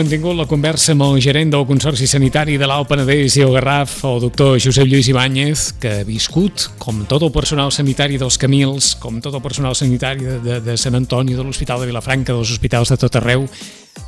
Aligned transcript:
Mantingut 0.00 0.32
la 0.32 0.46
conversa 0.48 0.94
amb 0.94 1.02
el 1.04 1.18
gerent 1.20 1.50
del 1.52 1.66
Consorci 1.68 2.06
Sanitari 2.08 2.54
de 2.56 2.64
l'Alt 2.64 2.88
Penedès 2.88 3.34
i 3.36 3.42
el 3.44 3.50
Garraf, 3.52 3.98
el 4.08 4.22
doctor 4.22 4.54
Josep 4.56 4.88
Lluís 4.88 5.10
Ibáñez, 5.12 5.64
que 5.76 5.90
ha 5.98 6.06
viscut, 6.08 6.70
com 6.80 7.02
tot 7.10 7.26
el 7.26 7.32
personal 7.34 7.68
sanitari 7.68 8.16
dels 8.16 8.38
Camils, 8.40 8.94
com 8.96 9.18
tot 9.20 9.36
el 9.36 9.44
personal 9.44 9.76
sanitari 9.76 10.24
de, 10.24 10.38
de, 10.40 10.56
de 10.64 10.78
Sant 10.80 10.96
Antoni, 10.96 11.36
de 11.36 11.44
l'Hospital 11.44 11.84
de 11.84 11.90
Vilafranca, 11.90 12.32
dels 12.32 12.54
hospitals 12.56 12.94
de 12.94 12.96
tot 13.02 13.20
arreu, 13.20 13.44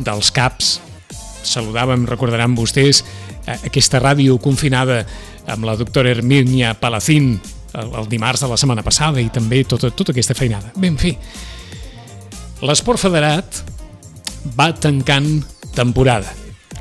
dels 0.01 0.33
CAPs. 0.33 0.73
Saludàvem, 1.45 2.09
recordaran 2.09 2.57
vostès, 2.57 3.05
eh, 3.45 3.61
aquesta 3.61 4.01
ràdio 4.01 4.41
confinada 4.41 5.03
amb 5.45 5.69
la 5.69 5.77
doctora 5.77 6.17
Hermínia 6.17 6.73
Palacín 6.81 7.35
el, 7.37 7.93
el 7.93 8.09
dimarts 8.09 8.47
de 8.47 8.49
la 8.49 8.57
setmana 8.57 8.87
passada 8.87 9.21
i 9.21 9.29
també 9.29 9.61
tota, 9.69 9.93
tota 9.93 10.17
aquesta 10.17 10.41
feinada. 10.41 10.73
Ben 10.73 10.97
fi, 10.97 11.19
l'esport 12.65 13.11
federat 13.11 13.67
va 14.57 14.73
tancant 14.73 15.52
temporada. 15.75 16.33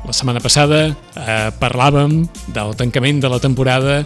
La 0.02 0.14
setmana 0.16 0.40
passada 0.42 0.88
eh, 0.90 1.50
parlàvem 1.60 2.22
del 2.54 2.74
tancament 2.78 3.20
de 3.22 3.30
la 3.30 3.38
temporada 3.42 4.02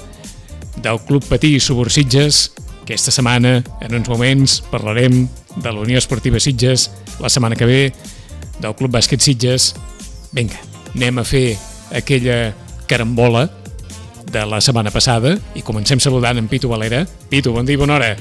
del 0.76 1.00
Club 1.08 1.24
Patí 1.24 1.54
i 1.56 1.60
Subursitges. 1.62 2.50
Aquesta 2.84 3.10
setmana, 3.10 3.58
en 3.82 3.96
uns 3.96 4.08
moments, 4.08 4.60
parlarem 4.70 5.24
de 5.56 5.72
la 5.72 5.80
Unió 5.80 5.98
Esportiva 5.98 6.40
Sitges. 6.40 6.90
La 7.18 7.30
setmana 7.32 7.56
que 7.56 7.66
ve, 7.66 7.80
del 8.60 8.74
Club 8.76 8.92
Bàsquet 8.94 9.24
Sitges. 9.24 9.72
Vinga, 10.36 10.60
anem 10.94 11.22
a 11.22 11.24
fer 11.26 11.56
aquella 11.96 12.52
carambola 12.86 13.46
de 14.30 14.42
la 14.46 14.60
setmana 14.60 14.90
passada 14.94 15.36
i 15.54 15.62
comencem 15.64 16.00
saludant 16.02 16.38
en 16.38 16.48
Pitu 16.50 16.70
Valera. 16.70 17.04
Pitu, 17.30 17.54
bon 17.54 17.66
dia 17.66 17.78
i 17.78 17.80
bona 17.80 17.96
hora. 17.96 18.12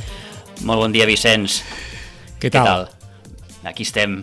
Molt 0.64 0.86
bon 0.86 0.96
dia, 0.96 1.08
Vicenç. 1.10 1.60
Què 2.40 2.52
tal? 2.54 2.64
Què 2.64 2.70
tal? 2.70 2.88
Aquí 3.66 3.84
estem 3.84 4.20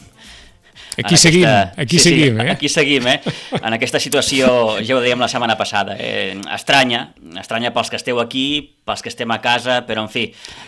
Aquí 1.01 1.17
seguim, 1.17 1.47
aquí 1.77 1.99
sí, 1.99 2.11
seguim, 2.11 2.37
sí, 2.37 2.45
eh? 2.45 2.51
Aquí 2.51 2.69
seguim, 2.69 3.07
eh? 3.09 3.21
En 3.63 3.73
aquesta 3.73 4.01
situació, 4.03 4.49
ja 4.85 4.97
ho 4.97 5.01
dèiem 5.01 5.21
la 5.23 5.29
setmana 5.31 5.57
passada, 5.57 5.97
eh? 5.97 6.37
estranya, 6.53 7.07
estranya 7.41 7.73
pels 7.73 7.89
que 7.89 7.97
esteu 7.97 8.21
aquí, 8.21 8.75
pels 8.85 9.01
que 9.01 9.09
estem 9.09 9.31
a 9.33 9.39
casa, 9.41 9.81
però 9.89 10.05
en 10.05 10.11
fi, 10.13 10.27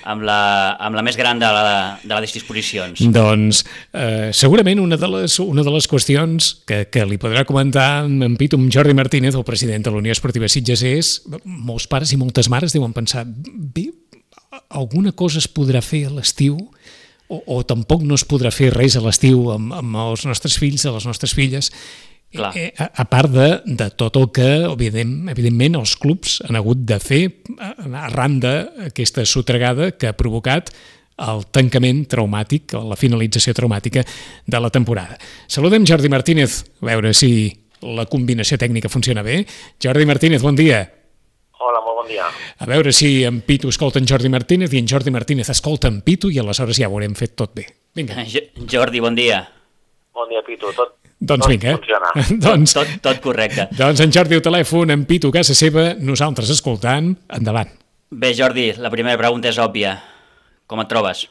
amb 0.08 0.24
la, 0.24 0.38
amb 0.80 0.96
la 0.96 1.04
més 1.04 1.18
gran 1.20 1.42
de, 1.42 1.50
la, 1.52 1.74
de 2.00 2.20
les 2.24 2.32
disposicions. 2.36 3.04
Doncs 3.12 3.64
eh, 3.92 4.30
segurament 4.32 4.80
una 4.80 4.96
de 5.00 5.10
les, 5.12 5.36
una 5.44 5.66
de 5.66 5.74
les 5.74 5.88
qüestions 5.90 6.54
que, 6.68 6.84
que 6.88 7.04
li 7.04 7.20
podrà 7.20 7.44
comentar 7.48 8.06
en 8.06 8.38
Pitu, 8.40 8.56
amb 8.60 8.72
Jordi 8.72 8.96
Martínez, 8.96 9.36
el 9.36 9.44
president 9.44 9.84
de 9.84 9.92
la 9.92 10.00
Unió 10.00 10.14
Esportiva 10.16 10.48
Sitges, 10.48 10.86
és 10.88 11.12
molts 11.44 11.88
pares 11.90 12.14
i 12.14 12.20
moltes 12.20 12.48
mares 12.52 12.72
deuen 12.72 12.96
pensar 12.96 13.26
bé, 13.28 13.90
alguna 14.70 15.12
cosa 15.12 15.42
es 15.42 15.50
podrà 15.50 15.82
fer 15.84 16.06
a 16.08 16.14
l'estiu 16.14 16.56
o, 17.28 17.40
o 17.56 17.62
tampoc 17.66 18.02
no 18.04 18.18
es 18.18 18.26
podrà 18.28 18.52
fer 18.54 18.72
res 18.74 18.98
a 18.98 19.04
l'estiu 19.04 19.50
amb, 19.54 19.72
amb 19.76 20.02
els 20.08 20.26
nostres 20.28 20.58
fills, 20.60 20.84
a 20.86 20.94
les 20.96 21.06
nostres 21.08 21.36
filles, 21.36 21.70
Clar. 22.34 22.50
Eh, 22.58 22.72
a, 22.82 22.88
a 22.98 23.04
part 23.06 23.30
de, 23.30 23.46
de 23.62 23.86
tot 23.94 24.16
el 24.18 24.24
que, 24.34 24.48
evident, 24.66 25.28
evidentment, 25.30 25.76
els 25.78 25.92
clubs 26.02 26.40
han 26.42 26.58
hagut 26.58 26.80
de 26.82 26.98
fer 26.98 27.20
arran 27.94 28.40
d'aquesta 28.42 29.22
sotregada 29.22 29.92
que 29.94 30.10
ha 30.10 30.16
provocat 30.18 30.72
el 31.22 31.44
tancament 31.54 32.02
traumàtic, 32.10 32.74
la 32.74 32.98
finalització 32.98 33.54
traumàtica 33.54 34.02
de 34.50 34.60
la 34.60 34.72
temporada. 34.74 35.14
Saludem 35.46 35.86
Jordi 35.86 36.10
Martínez, 36.10 36.64
a 36.82 36.88
veure 36.90 37.14
si 37.14 37.52
la 37.84 38.08
combinació 38.10 38.58
tècnica 38.58 38.90
funciona 38.90 39.22
bé. 39.22 39.44
Jordi 39.78 40.08
Martínez, 40.08 40.42
bon 40.42 40.58
dia. 40.58 40.82
Hola, 41.60 41.84
molt 41.86 41.93
bon 42.04 42.10
dia. 42.12 42.26
A 42.60 42.66
veure 42.68 42.92
si 42.92 43.22
en 43.24 43.40
Pitu 43.46 43.70
escolta 43.72 43.98
en 43.98 44.06
Jordi 44.08 44.28
Martínez 44.32 44.72
i 44.76 44.80
en 44.82 44.88
Jordi 44.90 45.10
Martínez 45.14 45.48
escolta 45.52 45.88
en 45.88 46.02
Pitu 46.04 46.28
i 46.30 46.38
aleshores 46.42 46.76
ja 46.78 46.88
ho 46.90 46.94
haurem 46.98 47.14
fet 47.16 47.34
tot 47.36 47.54
bé. 47.56 47.64
Vinga. 47.96 48.20
Jo- 48.28 48.44
Jordi, 48.70 49.00
bon 49.00 49.14
dia. 49.16 49.40
Bon 50.14 50.28
dia, 50.28 50.42
Pitu. 50.46 50.70
Tot, 50.76 50.96
Doncs 51.24 51.46
tot 51.46 51.50
vinga. 51.50 51.76
funciona. 51.78 52.10
doncs, 52.46 52.74
Tot, 52.76 52.90
tot 53.02 53.20
correcte. 53.24 53.68
doncs 53.78 54.00
en 54.04 54.12
Jordi 54.12 54.36
al 54.36 54.42
telèfon, 54.44 54.90
en 54.92 55.04
Pitu 55.08 55.30
a 55.32 55.38
casa 55.40 55.54
seva, 55.56 55.94
nosaltres 55.98 56.50
escoltant, 56.50 57.14
endavant. 57.32 57.70
Bé, 58.10 58.34
Jordi, 58.36 58.72
la 58.78 58.90
primera 58.92 59.16
pregunta 59.18 59.48
és 59.48 59.58
òbvia. 59.58 59.96
Com 60.70 60.80
et 60.84 60.88
trobes? 60.90 61.24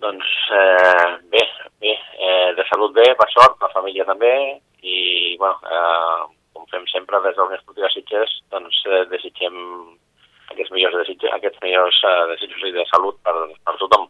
Doncs 0.00 0.28
eh, 0.56 1.08
bé, 1.32 1.42
bé, 1.82 1.92
eh, 1.96 2.50
de 2.56 2.64
salut 2.70 2.94
bé, 2.96 3.10
per 3.18 3.26
sort, 3.34 3.58
la 3.60 3.68
família 3.74 4.06
també, 4.08 4.30
i 4.82 5.36
bueno, 5.38 5.58
eh, 5.66 6.22
fem 6.70 6.86
sempre 6.92 7.20
des 7.24 7.34
de 7.36 7.40
la 7.42 7.48
Unió 7.48 7.58
Esportiva 7.58 7.90
Sitges, 7.92 8.36
doncs 8.50 8.82
eh, 8.86 9.04
desitgem 9.10 9.56
aquests 10.50 10.72
millors 10.74 10.96
desitjos, 11.02 11.30
aquests 11.36 11.60
millors 11.62 12.00
eh, 12.06 12.14
desitjos 12.34 12.72
de 12.74 12.84
salut 12.90 13.18
per, 13.26 13.34
per 13.66 13.76
tothom. 13.82 14.08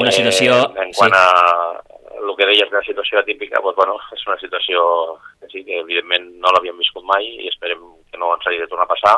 Una 0.00 0.12
situació- 0.14 0.54
Eh, 0.76 0.82
en 0.86 0.92
quant 0.94 1.14
sí. 1.14 1.18
a 1.18 1.82
el 2.16 2.34
que 2.36 2.46
deies 2.46 2.70
de 2.70 2.76
la 2.76 2.82
situació 2.82 3.18
atípica, 3.20 3.60
doncs, 3.62 3.76
bueno, 3.76 3.96
és 4.12 4.22
una 4.26 4.38
situació 4.40 4.82
que 5.40 5.48
sí 5.52 5.64
que 5.64 5.80
evidentment 5.80 6.30
no 6.40 6.52
l'havíem 6.54 6.78
viscut 6.78 7.04
mai 7.04 7.26
i 7.26 7.48
esperem 7.48 7.82
que 8.10 8.18
no 8.18 8.32
ens 8.34 8.46
hagi 8.46 8.58
de 8.62 8.68
tornar 8.70 8.86
a 8.86 8.94
passar 8.94 9.16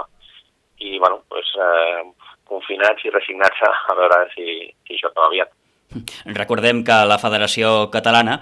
i 0.80 0.98
bueno, 0.98 1.22
doncs, 1.30 1.52
eh, 1.56 2.02
confinats 2.48 3.04
i 3.04 3.10
resignats 3.10 3.62
a, 3.62 3.94
veure 3.94 4.18
si, 4.34 4.66
si 4.86 4.94
això 4.96 5.10
acaba 5.12 5.28
aviat. 5.28 5.50
Recordem 6.36 6.82
que 6.84 6.96
la 7.08 7.18
Federació 7.18 7.88
Catalana 7.90 8.40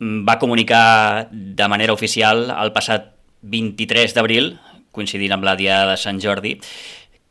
va 0.00 0.38
comunicar 0.38 1.28
de 1.30 1.68
manera 1.68 1.92
oficial 1.92 2.48
el 2.54 2.72
passat 2.74 3.10
23 3.42 4.14
d'abril, 4.14 4.52
coincidint 4.94 5.34
amb 5.34 5.46
la 5.46 5.56
Diada 5.58 5.92
de 5.92 5.98
Sant 6.00 6.20
Jordi, 6.22 6.56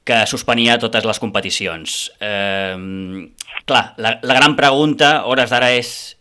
que 0.08 0.22
suspenia 0.28 0.78
totes 0.80 1.04
les 1.08 1.20
competicions. 1.20 1.98
Eh, 2.24 2.76
clar, 3.68 3.84
la, 4.00 4.18
la 4.24 4.38
gran 4.38 4.56
pregunta, 4.56 5.28
hores 5.28 5.52
d'ara, 5.52 5.74
és 5.76 6.16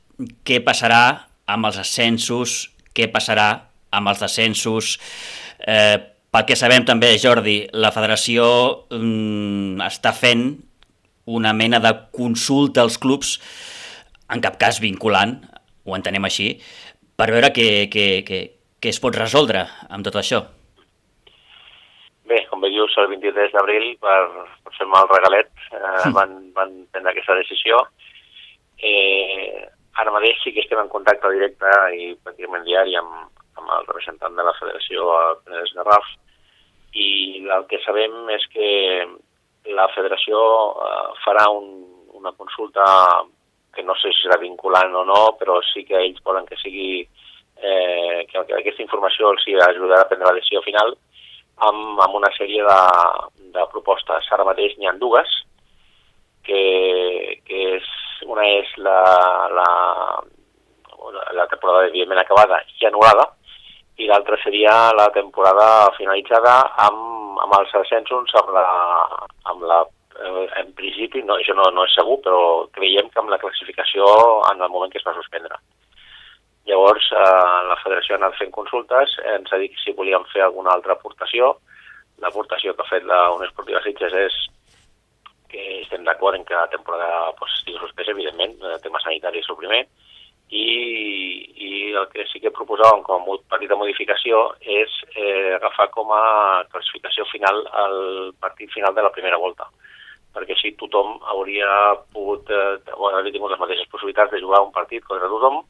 què 0.47 0.59
passarà 0.65 1.03
amb 1.47 1.69
els 1.69 1.79
ascensos, 1.79 2.59
què 2.97 3.07
passarà 3.13 3.49
amb 3.95 4.11
els 4.11 4.23
descensos, 4.23 4.97
eh, 5.63 5.99
pel 6.35 6.47
que 6.49 6.57
sabem 6.59 6.85
també, 6.85 7.15
Jordi, 7.23 7.61
la 7.79 7.93
federació 7.95 8.47
mm, 8.91 9.79
està 9.87 10.13
fent 10.13 10.49
una 11.27 11.53
mena 11.57 11.79
de 11.83 11.93
consulta 12.15 12.83
als 12.83 12.99
clubs, 13.03 13.37
en 14.31 14.43
cap 14.43 14.59
cas 14.59 14.83
vinculant, 14.83 15.39
ho 15.87 15.97
entenem 15.97 16.27
així, 16.29 16.53
per 17.17 17.31
veure 17.33 17.53
què, 17.55 17.87
què, 17.93 18.07
què, 18.27 18.41
què 18.83 18.93
es 18.93 19.01
pot 19.03 19.17
resoldre 19.17 19.65
amb 19.89 20.07
tot 20.07 20.19
això. 20.21 20.43
Bé, 22.27 22.43
com 22.51 22.61
bé 22.61 22.73
dius, 22.75 22.95
el 22.99 23.09
23 23.15 23.55
d'abril, 23.55 23.87
per, 24.03 24.19
per 24.67 24.75
fer-me 24.77 24.99
el 24.99 25.09
regalet, 25.13 25.53
eh, 25.71 26.11
van, 26.19 26.37
van 26.57 26.75
prendre 26.91 27.15
aquesta 27.15 27.39
decisió. 27.39 27.81
Eh, 28.83 29.65
ara 29.97 30.13
mateix 30.13 30.43
sí 30.43 30.53
que 30.53 30.65
estem 30.65 30.83
en 30.83 30.93
contacte 30.93 31.31
directe 31.33 31.73
i 31.97 32.11
pràcticament 32.21 32.67
diari 32.67 32.99
amb, 32.99 33.31
amb 33.57 33.73
el 33.79 33.87
representant 33.87 34.37
de 34.37 34.45
la 34.45 34.55
federació, 34.59 35.07
Penedès 35.45 35.73
Garraf, 35.79 36.11
i 36.97 37.09
el 37.57 37.65
que 37.71 37.81
sabem 37.85 38.29
és 38.35 38.45
que 38.53 38.69
la 39.77 39.89
federació 39.95 40.43
eh, 40.85 41.09
farà 41.25 41.47
un, 41.55 41.71
una 42.19 42.35
consulta 42.37 42.85
que 43.77 43.85
no 43.85 43.95
sé 44.01 44.11
si 44.15 44.25
serà 44.25 44.41
vinculant 44.41 44.95
o 44.97 45.05
no, 45.07 45.21
però 45.41 45.61
sí 45.73 45.85
que 45.85 45.99
ells 46.01 46.23
volen 46.25 46.49
que 46.49 46.59
sigui 46.63 46.91
eh, 47.03 48.25
que, 48.31 48.45
que 48.49 48.57
aquesta 48.59 48.85
informació 48.85 49.31
els 49.33 49.45
ajudarà 49.69 50.03
a 50.05 50.09
prendre 50.09 50.31
la 50.31 50.39
decisió 50.41 50.63
final 50.65 50.97
amb, 51.69 52.01
amb 52.01 52.19
una 52.19 52.33
sèrie 52.37 52.65
de, 52.65 52.81
de 53.55 53.67
propostes. 53.73 54.29
Ara 54.33 54.49
mateix 54.49 54.77
n'hi 54.77 54.89
ha 54.89 54.97
dues, 55.01 55.37
que, 56.47 56.63
que 57.47 57.63
és, 57.77 57.89
una 58.27 58.45
és 58.59 58.73
la, 58.79 58.99
la, 59.53 59.71
la 61.35 61.47
temporada 61.51 61.89
evidentment 61.89 62.23
acabada 62.23 62.61
i 62.81 62.89
anul·lada, 62.89 63.31
i 63.97 64.09
l'altra 64.09 64.37
seria 64.43 64.73
la 64.93 65.09
temporada 65.15 65.91
finalitzada 65.97 66.59
amb, 66.87 67.39
amb 67.41 67.59
els 67.61 67.73
ascensos, 67.81 68.35
amb 68.41 68.53
la, 68.57 68.67
amb 69.53 69.65
la 69.69 69.81
eh, 70.25 70.47
en 70.63 70.73
principi, 70.79 71.23
no, 71.23 71.37
això 71.37 71.55
no, 71.57 71.67
no 71.75 71.85
és 71.87 71.95
segur, 71.97 72.19
però 72.25 72.41
creiem 72.77 73.11
que 73.11 73.21
amb 73.23 73.33
la 73.33 73.41
classificació 73.43 74.07
en 74.53 74.63
el 74.63 74.73
moment 74.73 74.93
que 74.93 75.01
es 75.01 75.07
va 75.07 75.15
suspendre. 75.17 75.59
Llavors, 76.67 77.09
eh, 77.13 77.61
la 77.71 77.79
federació 77.83 78.17
ha 78.17 78.21
anat 78.23 78.39
fent 78.41 78.53
consultes, 78.55 79.17
ens 79.37 79.53
ha 79.53 79.61
dit 79.63 79.75
si 79.83 79.95
volíem 79.95 80.27
fer 80.33 80.43
alguna 80.45 80.75
altra 80.75 80.97
aportació. 80.97 81.55
L'aportació 82.25 82.75
que 82.75 82.83
ha 82.83 82.91
fet 82.91 83.07
la 83.07 83.21
Unió 83.37 83.47
Esportiva 83.47 83.83
Sitges 83.85 84.17
és 84.27 84.41
que 85.53 85.63
estem 85.83 86.03
d'acord 86.05 86.35
en 86.35 86.45
que 86.45 86.57
la 86.57 86.67
temporada 86.73 87.33
pues, 87.39 87.53
estigui 87.61 87.79
suspesa, 87.79 88.11
evidentment, 88.17 88.57
el 88.73 88.83
tema 88.83 89.01
sanitari 89.05 89.45
és 89.45 89.51
el 89.53 89.61
primer, 89.61 89.85
i, 90.51 90.67
i 91.57 91.71
el 91.93 92.07
que 92.13 92.27
sí 92.31 92.41
que 92.43 92.55
proposàvem 92.55 93.03
com 93.07 93.25
a 93.33 93.39
petita 93.55 93.79
modificació 93.79 94.43
és 94.63 94.93
eh, 95.15 95.55
agafar 95.57 95.89
com 95.95 96.13
a 96.15 96.65
classificació 96.71 97.27
final 97.33 97.65
el 97.83 97.99
partit 98.43 98.71
final 98.75 98.95
de 98.95 99.03
la 99.03 99.11
primera 99.15 99.41
volta 99.43 99.67
perquè 100.37 100.57
així 100.57 100.75
tothom 100.81 101.17
hauria 101.33 101.69
pogut, 102.13 102.51
eh, 102.53 102.77
bueno, 102.93 103.19
hauria 103.19 103.33
tingut 103.33 103.55
les 103.55 103.63
mateixes 103.63 103.89
possibilitats 103.93 104.35
de 104.35 104.43
jugar 104.43 104.63
un 104.65 104.75
partit 104.75 105.05
contra 105.09 105.31
tothom 105.33 105.63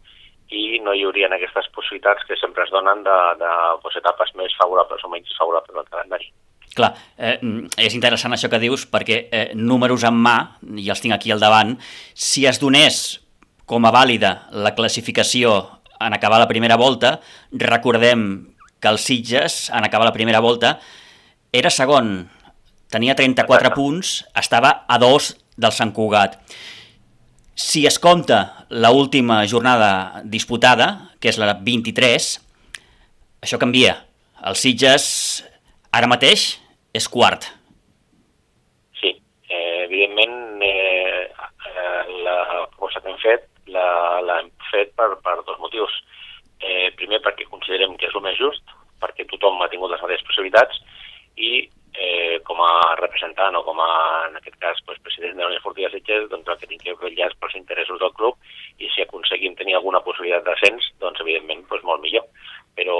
i 0.51 0.81
no 0.83 0.95
hi 0.95 1.05
haurien 1.07 1.33
aquestes 1.35 1.71
possibilitats 1.75 2.27
que 2.27 2.39
sempre 2.39 2.67
es 2.67 2.73
donen 2.75 3.03
de, 3.07 3.17
de 3.41 3.53
pues, 3.83 3.97
etapes 3.99 4.35
més 4.39 4.55
favorables 4.59 5.03
o 5.03 5.11
menys 5.11 5.39
favorables 5.39 5.79
al 5.83 5.89
calendari. 5.91 6.31
Clar, 6.77 6.93
eh, 7.17 7.39
és 7.81 7.95
interessant 7.97 8.35
això 8.37 8.51
que 8.53 8.61
dius 8.63 8.85
perquè 8.91 9.21
eh, 9.31 9.47
números 9.55 10.05
en 10.07 10.19
mà, 10.27 10.37
i 10.77 10.91
els 10.93 11.03
tinc 11.03 11.17
aquí 11.17 11.33
al 11.33 11.43
davant, 11.43 11.77
si 12.13 12.45
es 12.47 12.61
donés 12.63 13.01
com 13.67 13.87
a 13.87 13.95
vàlida 13.95 14.47
la 14.55 14.75
classificació 14.77 15.57
en 16.01 16.15
acabar 16.15 16.39
la 16.39 16.49
primera 16.49 16.77
volta. 16.77 17.17
Recordem 17.51 18.55
que 18.81 18.89
el 18.89 18.99
Sitges, 18.99 19.71
en 19.71 19.85
acabar 19.85 20.07
la 20.07 20.15
primera 20.15 20.41
volta, 20.41 20.77
era 21.53 21.71
segon, 21.73 22.29
tenia 22.93 23.17
34 23.19 23.73
punts, 23.75 24.23
estava 24.37 24.85
a 24.89 24.99
dos 25.03 25.35
del 25.57 25.73
Sant 25.73 25.93
Cugat. 25.97 26.39
Si 27.57 27.87
es 27.89 27.99
compta 27.99 28.67
la 28.69 28.91
última 28.93 29.41
jornada 29.49 30.23
disputada, 30.25 31.13
que 31.21 31.31
és 31.33 31.39
la 31.41 31.55
23, 31.65 32.29
això 33.43 33.59
canvia. 33.59 33.97
El 34.45 34.59
Sitges 34.61 35.07
ara 35.97 36.09
mateix 36.11 36.59
és 36.93 37.09
quart. 37.09 37.49
Sí, 39.01 39.15
eh, 39.49 39.85
evidentment 39.87 40.63
eh, 40.63 41.27
eh 41.33 42.03
la 42.27 42.37
proposta 42.73 43.01
que 43.01 43.13
hem 43.13 43.21
fet 43.23 43.49
l'hem 43.67 44.51
fet 44.71 44.93
per, 44.97 45.15
per 45.25 45.41
dos 45.47 45.59
motius. 45.63 45.93
Eh, 46.61 46.91
primer 46.97 47.21
perquè 47.25 47.47
considerem 47.51 47.97
que 47.97 48.09
és 48.09 48.15
el 48.15 48.25
més 48.25 48.39
just, 48.39 48.63
perquè 49.03 49.27
tothom 49.29 49.61
ha 49.61 49.69
tingut 49.73 49.93
les 49.93 50.03
mateixes 50.03 50.25
possibilitats 50.29 50.79
i 51.37 51.67
eh, 51.97 52.41
com 52.45 52.61
a 52.63 52.95
representant 53.01 53.57
o 53.57 53.63
com 53.65 53.81
a, 53.81 53.91
en 54.29 54.37
aquest 54.39 54.57
cas, 54.63 54.81
pues, 54.87 55.01
president 55.05 55.37
de 55.37 55.43
la 55.43 55.51
Unió 55.51 55.59
Esportiva 55.59 55.91
Sitges, 55.91 56.29
doncs 56.31 56.49
el 56.53 56.59
que 56.61 56.69
tinc 56.71 56.85
que 56.85 56.97
vetllar 57.01 57.31
pels 57.41 57.57
interessos 57.59 58.01
del 58.03 58.13
club 58.19 58.37
i 58.79 58.91
si 58.95 59.05
aconseguim 59.05 59.57
tenir 59.57 59.77
alguna 59.77 60.03
possibilitat 60.05 60.45
d'ascens, 60.47 60.93
doncs 61.03 61.23
evidentment 61.25 61.65
pues, 61.71 61.85
molt 61.89 62.05
millor. 62.05 62.27
Però 62.77 62.97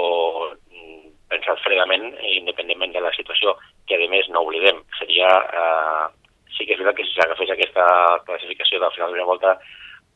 mm, 0.49 1.11
pensat 1.29 1.61
fredament, 1.65 2.09
independentment 2.33 2.95
de 2.95 3.03
la 3.05 3.13
situació, 3.15 3.57
que 3.87 3.99
a 3.99 4.09
més 4.09 4.29
no 4.33 4.45
oblidem, 4.47 4.81
seria... 5.01 5.33
Eh, 5.61 6.07
sí 6.57 6.65
que 6.65 6.73
és 6.73 6.79
veritat 6.81 6.97
que 6.97 7.05
si 7.05 7.13
s'agafés 7.13 7.51
aquesta 7.53 7.83
classificació 8.25 8.79
del 8.81 8.93
final 8.95 9.11
de 9.13 9.19
la 9.19 9.27
volta, 9.29 9.51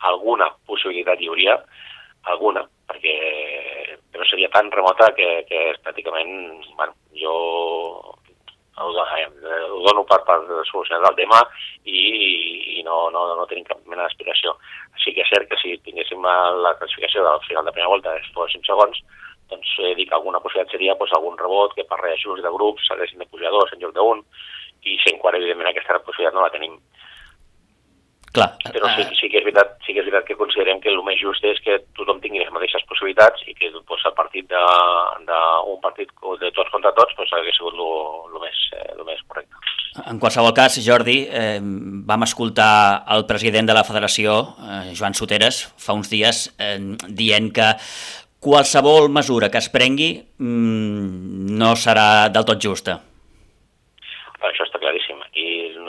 alguna 0.10 0.48
possibilitat 0.66 1.22
hi 1.22 1.28
hauria, 1.30 1.60
alguna, 2.34 2.64
perquè 2.90 3.14
però 4.12 4.26
seria 4.26 4.50
tan 4.50 4.72
remota 4.74 5.12
que, 5.18 5.28
que 5.50 5.60
és 5.72 5.78
pràcticament, 5.86 6.66
bueno, 6.80 6.96
jo 7.18 7.36
ho, 8.84 8.92
ho 8.92 9.82
dono 9.88 10.04
per, 10.10 10.22
per 10.28 10.40
solucionar 10.70 11.12
el 11.12 11.18
tema 11.18 11.42
i, 11.84 12.78
i 12.80 12.84
no, 12.88 13.10
no, 13.14 13.26
no 13.40 13.48
tenim 13.50 13.66
cap 13.68 13.82
mena 13.86 14.06
d'aspiració. 14.06 14.56
Sí 15.04 15.16
que 15.16 15.26
és 15.26 15.34
cert 15.34 15.50
que 15.50 15.60
si 15.62 15.78
tinguéssim 15.86 16.24
la 16.24 16.76
classificació 16.80 17.26
del 17.26 17.44
final 17.48 17.68
de 17.68 17.76
primera 17.76 17.94
volta, 17.94 18.16
es 18.20 18.32
fossin 18.36 18.64
segons, 18.68 19.04
doncs 19.52 19.76
eh, 19.84 19.94
dic 20.00 20.10
que 20.10 20.18
alguna 20.18 20.40
possibilitat 20.40 20.72
seria 20.76 20.96
pues, 21.00 21.12
algun 21.18 21.38
rebot 21.40 21.76
que 21.76 21.88
per 21.88 22.00
reajust 22.02 22.44
de 22.46 22.56
grups 22.56 22.88
s'haguessin 22.88 23.22
de 23.22 23.30
pujar 23.32 23.52
dos 23.54 23.74
en 23.76 23.84
lloc 23.84 23.96
d'un, 23.98 24.24
i 24.88 24.98
si 25.02 25.14
encara, 25.14 25.38
evidentment, 25.38 25.70
aquesta 25.70 26.00
possibilitat 26.06 26.38
no 26.38 26.46
la 26.46 26.54
tenim. 26.54 26.80
Clar. 28.32 28.48
Però 28.72 28.88
sí, 28.96 29.04
sí, 29.20 29.28
que 29.28 29.42
és 29.42 29.44
veritat, 29.44 29.74
sí 29.84 29.92
que 29.92 30.00
és 30.00 30.08
veritat 30.08 30.30
que 30.30 30.40
considerem 30.40 30.80
que 30.80 30.88
el 30.88 31.02
més 31.04 31.20
just 31.20 31.44
és 31.44 31.60
que 31.66 31.82
tothom 32.00 32.22
tingui 32.24 32.40
les 32.40 32.54
mateixes 32.56 32.86
possibilitats 32.88 33.44
i 33.44 33.56
que 33.58 33.74
pues, 33.90 34.06
el 34.08 34.16
partit 34.16 34.48
d'un 34.54 35.28
de, 35.28 35.42
partit 35.92 36.14
de 36.42 36.52
tots 36.56 36.72
contra 36.74 36.94
tots 36.98 37.14
pues, 37.18 37.34
hauria 37.36 37.54
sigut 37.58 37.78
el 37.78 38.40
més, 38.42 38.64
eh, 38.80 38.96
més 39.06 39.22
correcte. 39.28 39.60
En 40.08 40.20
qualsevol 40.24 40.56
cas, 40.56 40.80
Jordi, 40.86 41.20
eh, 41.28 41.60
vam 42.08 42.24
escoltar 42.24 43.04
el 43.16 43.28
president 43.28 43.68
de 43.68 43.76
la 43.76 43.84
federació, 43.84 44.40
eh, 44.64 44.96
Joan 44.96 45.14
Soteres, 45.14 45.66
fa 45.78 45.94
uns 45.94 46.10
dies, 46.10 46.48
eh, 46.58 46.80
dient 47.08 47.52
que 47.54 47.74
qualsevol 48.42 49.12
mesura 49.12 49.52
que 49.52 49.60
es 49.60 49.70
prengui 49.70 50.14
mm, 50.18 51.58
no 51.60 51.76
serà 51.76 52.30
del 52.34 52.48
tot 52.48 52.64
justa. 52.64 52.98
Això 54.42 54.66
està 54.66 54.80
claríssim 54.82 55.22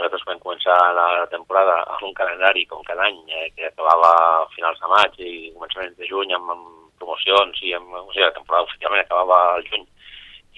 nosaltres 0.02 0.25
vam 0.26 0.40
començar 0.43 0.76
la 0.96 1.26
temporada 1.31 1.76
amb 1.94 2.08
un 2.08 2.14
calendari 2.14 2.66
com 2.66 2.82
cada 2.82 3.06
any, 3.06 3.19
eh, 3.28 3.50
que 3.54 3.66
acabava 3.69 4.10
a 4.43 4.46
finals 4.56 4.81
de 4.81 4.88
maig 4.90 5.19
i 5.19 5.52
començaments 5.54 5.96
de 5.96 6.08
juny 6.10 6.34
amb, 6.34 6.50
amb 6.50 6.81
promocions 7.02 7.58
i 7.66 7.75
amb, 7.76 7.90
o 7.99 8.08
sigui, 8.12 8.25
la 8.25 8.37
temporada 8.38 8.70
oficialment 8.70 9.04
acabava 9.04 9.40
al 9.56 9.66
juny 9.69 9.84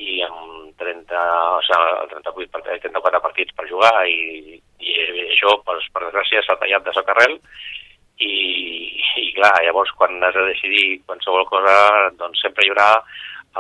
i 0.04 0.20
amb 0.26 0.74
30, 0.80 1.24
o 1.56 1.60
sigui, 1.64 2.48
38, 2.52 2.80
34 2.88 3.22
partits 3.24 3.56
per 3.56 3.68
jugar 3.70 3.94
i, 4.10 4.58
i 4.82 4.96
això, 5.30 5.56
per, 5.66 5.78
per 5.94 6.06
desgràcia, 6.06 6.42
s'ha 6.44 6.58
tallat 6.60 6.86
de 6.86 6.94
socarrel 6.96 7.38
i, 8.22 8.34
i 9.22 9.30
clar, 9.36 9.54
llavors 9.66 9.92
quan 9.98 10.22
has 10.22 10.34
de 10.34 10.48
decidir 10.50 11.00
qualsevol 11.06 11.46
cosa, 11.50 11.76
doncs 12.18 12.42
sempre 12.42 12.66
hi 12.66 12.72
haurà 12.72 12.90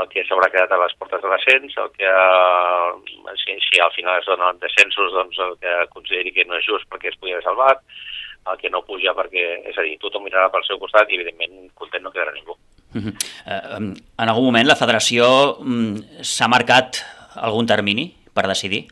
el 0.02 0.08
que 0.10 0.24
s'haurà 0.26 0.48
quedat 0.50 0.72
a 0.74 0.80
les 0.82 0.94
portes 0.98 1.22
de 1.22 1.30
l'ascens, 1.30 1.76
el 1.78 1.90
que, 1.94 2.10
eh, 2.10 3.34
si, 3.42 3.54
si 3.62 3.82
al 3.82 3.92
final 3.94 4.18
es 4.18 4.26
donen 4.26 4.58
descensos, 4.62 5.12
doncs 5.14 5.38
el 5.46 5.54
que 5.62 5.74
consideri 5.94 6.34
que 6.34 6.46
no 6.48 6.58
és 6.58 6.66
just 6.66 6.88
perquè 6.90 7.12
es 7.12 7.18
podia 7.20 7.38
haver 7.38 7.46
salvat, 7.46 7.84
el 8.50 8.58
que 8.60 8.70
no 8.74 8.82
puja 8.88 9.14
perquè, 9.16 9.44
és 9.70 9.78
a 9.78 9.86
dir, 9.86 9.94
tothom 10.02 10.26
mirarà 10.26 10.50
pel 10.50 10.66
seu 10.66 10.80
costat 10.82 11.10
i 11.10 11.20
evidentment 11.20 11.70
content 11.78 12.02
no 12.02 12.12
quedarà 12.14 12.34
ningú. 12.34 12.58
Uh, 12.94 13.90
en 13.90 14.28
algun 14.28 14.46
moment 14.50 14.68
la 14.68 14.78
federació 14.78 15.26
um, 15.58 15.96
s'ha 16.22 16.46
marcat 16.50 17.02
algun 17.34 17.66
termini 17.66 18.06
per 18.34 18.46
decidir? 18.46 18.84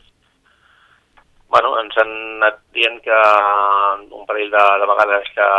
Bueno, 1.53 1.75
ens 1.79 1.95
han 2.01 2.11
anat 2.11 2.59
dient 2.73 2.99
que 3.05 3.17
un 4.09 4.25
parell 4.27 4.49
de, 4.51 4.63
de 4.81 4.87
vegades 4.89 5.27
que, 5.35 5.49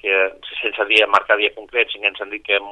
que 0.00 0.20
sense 0.62 0.86
dir, 0.88 1.02
marcar 1.12 1.36
dia 1.36 1.54
concret, 1.54 1.90
sí 1.92 2.00
que 2.00 2.08
ens 2.08 2.20
han 2.22 2.32
dit 2.32 2.44
que 2.46 2.56
en 2.56 2.70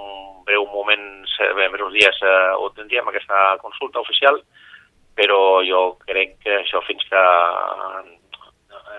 breu 0.49 0.67
moment, 0.73 1.05
en 1.45 1.75
breus 1.75 1.93
dies, 1.93 2.21
eh, 2.25 2.53
ho 2.57 2.71
tindríem 2.73 3.11
aquesta 3.11 3.59
consulta 3.63 4.01
oficial, 4.01 4.41
però 5.15 5.61
jo 5.69 5.85
crec 6.07 6.39
que 6.43 6.61
això 6.63 6.83
fins 6.89 7.05
que... 7.11 7.25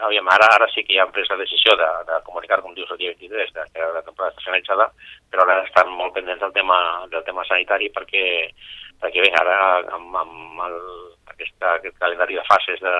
Aviam, 0.03 0.27
ara, 0.27 0.47
ara 0.55 0.67
sí 0.73 0.83
que 0.83 0.95
ja 0.97 1.03
han 1.05 1.11
pres 1.15 1.29
la 1.31 1.37
decisió 1.39 1.75
de, 1.79 1.87
de 2.07 2.17
comunicar, 2.27 2.61
com 2.61 2.73
dius, 2.75 2.89
el 2.91 2.99
dia 2.99 3.13
23, 3.15 3.53
de 3.55 3.65
que 3.73 3.89
la 3.95 4.01
temporada 4.03 4.33
està 4.33 4.43
finalitzada, 4.43 4.87
però 5.31 5.45
ara 5.45 5.61
estan 5.63 5.91
molt 5.95 6.15
pendents 6.15 6.41
del 6.43 6.53
tema, 6.55 6.77
del 7.11 7.23
tema 7.27 7.45
sanitari 7.47 7.89
perquè, 7.95 8.25
perquè 9.01 9.23
bé, 9.23 9.31
ara 9.39 9.57
amb, 9.95 10.17
amb 10.21 10.63
el, 10.67 10.79
aquesta, 11.33 11.75
aquest 11.77 11.99
calendari 12.01 12.39
de 12.39 12.45
fases 12.49 12.81
de, 12.83 12.95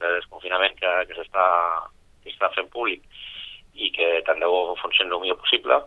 de 0.00 0.12
desconfinament 0.18 0.76
que, 0.80 0.94
que 1.08 1.18
s'està 1.18 2.52
fent 2.54 2.70
públic 2.72 3.04
i 3.74 3.92
que 3.94 4.18
tant 4.26 4.40
de 4.42 4.48
bo 4.50 4.76
funcioni 4.80 5.12
el 5.12 5.22
millor 5.22 5.40
possible, 5.42 5.82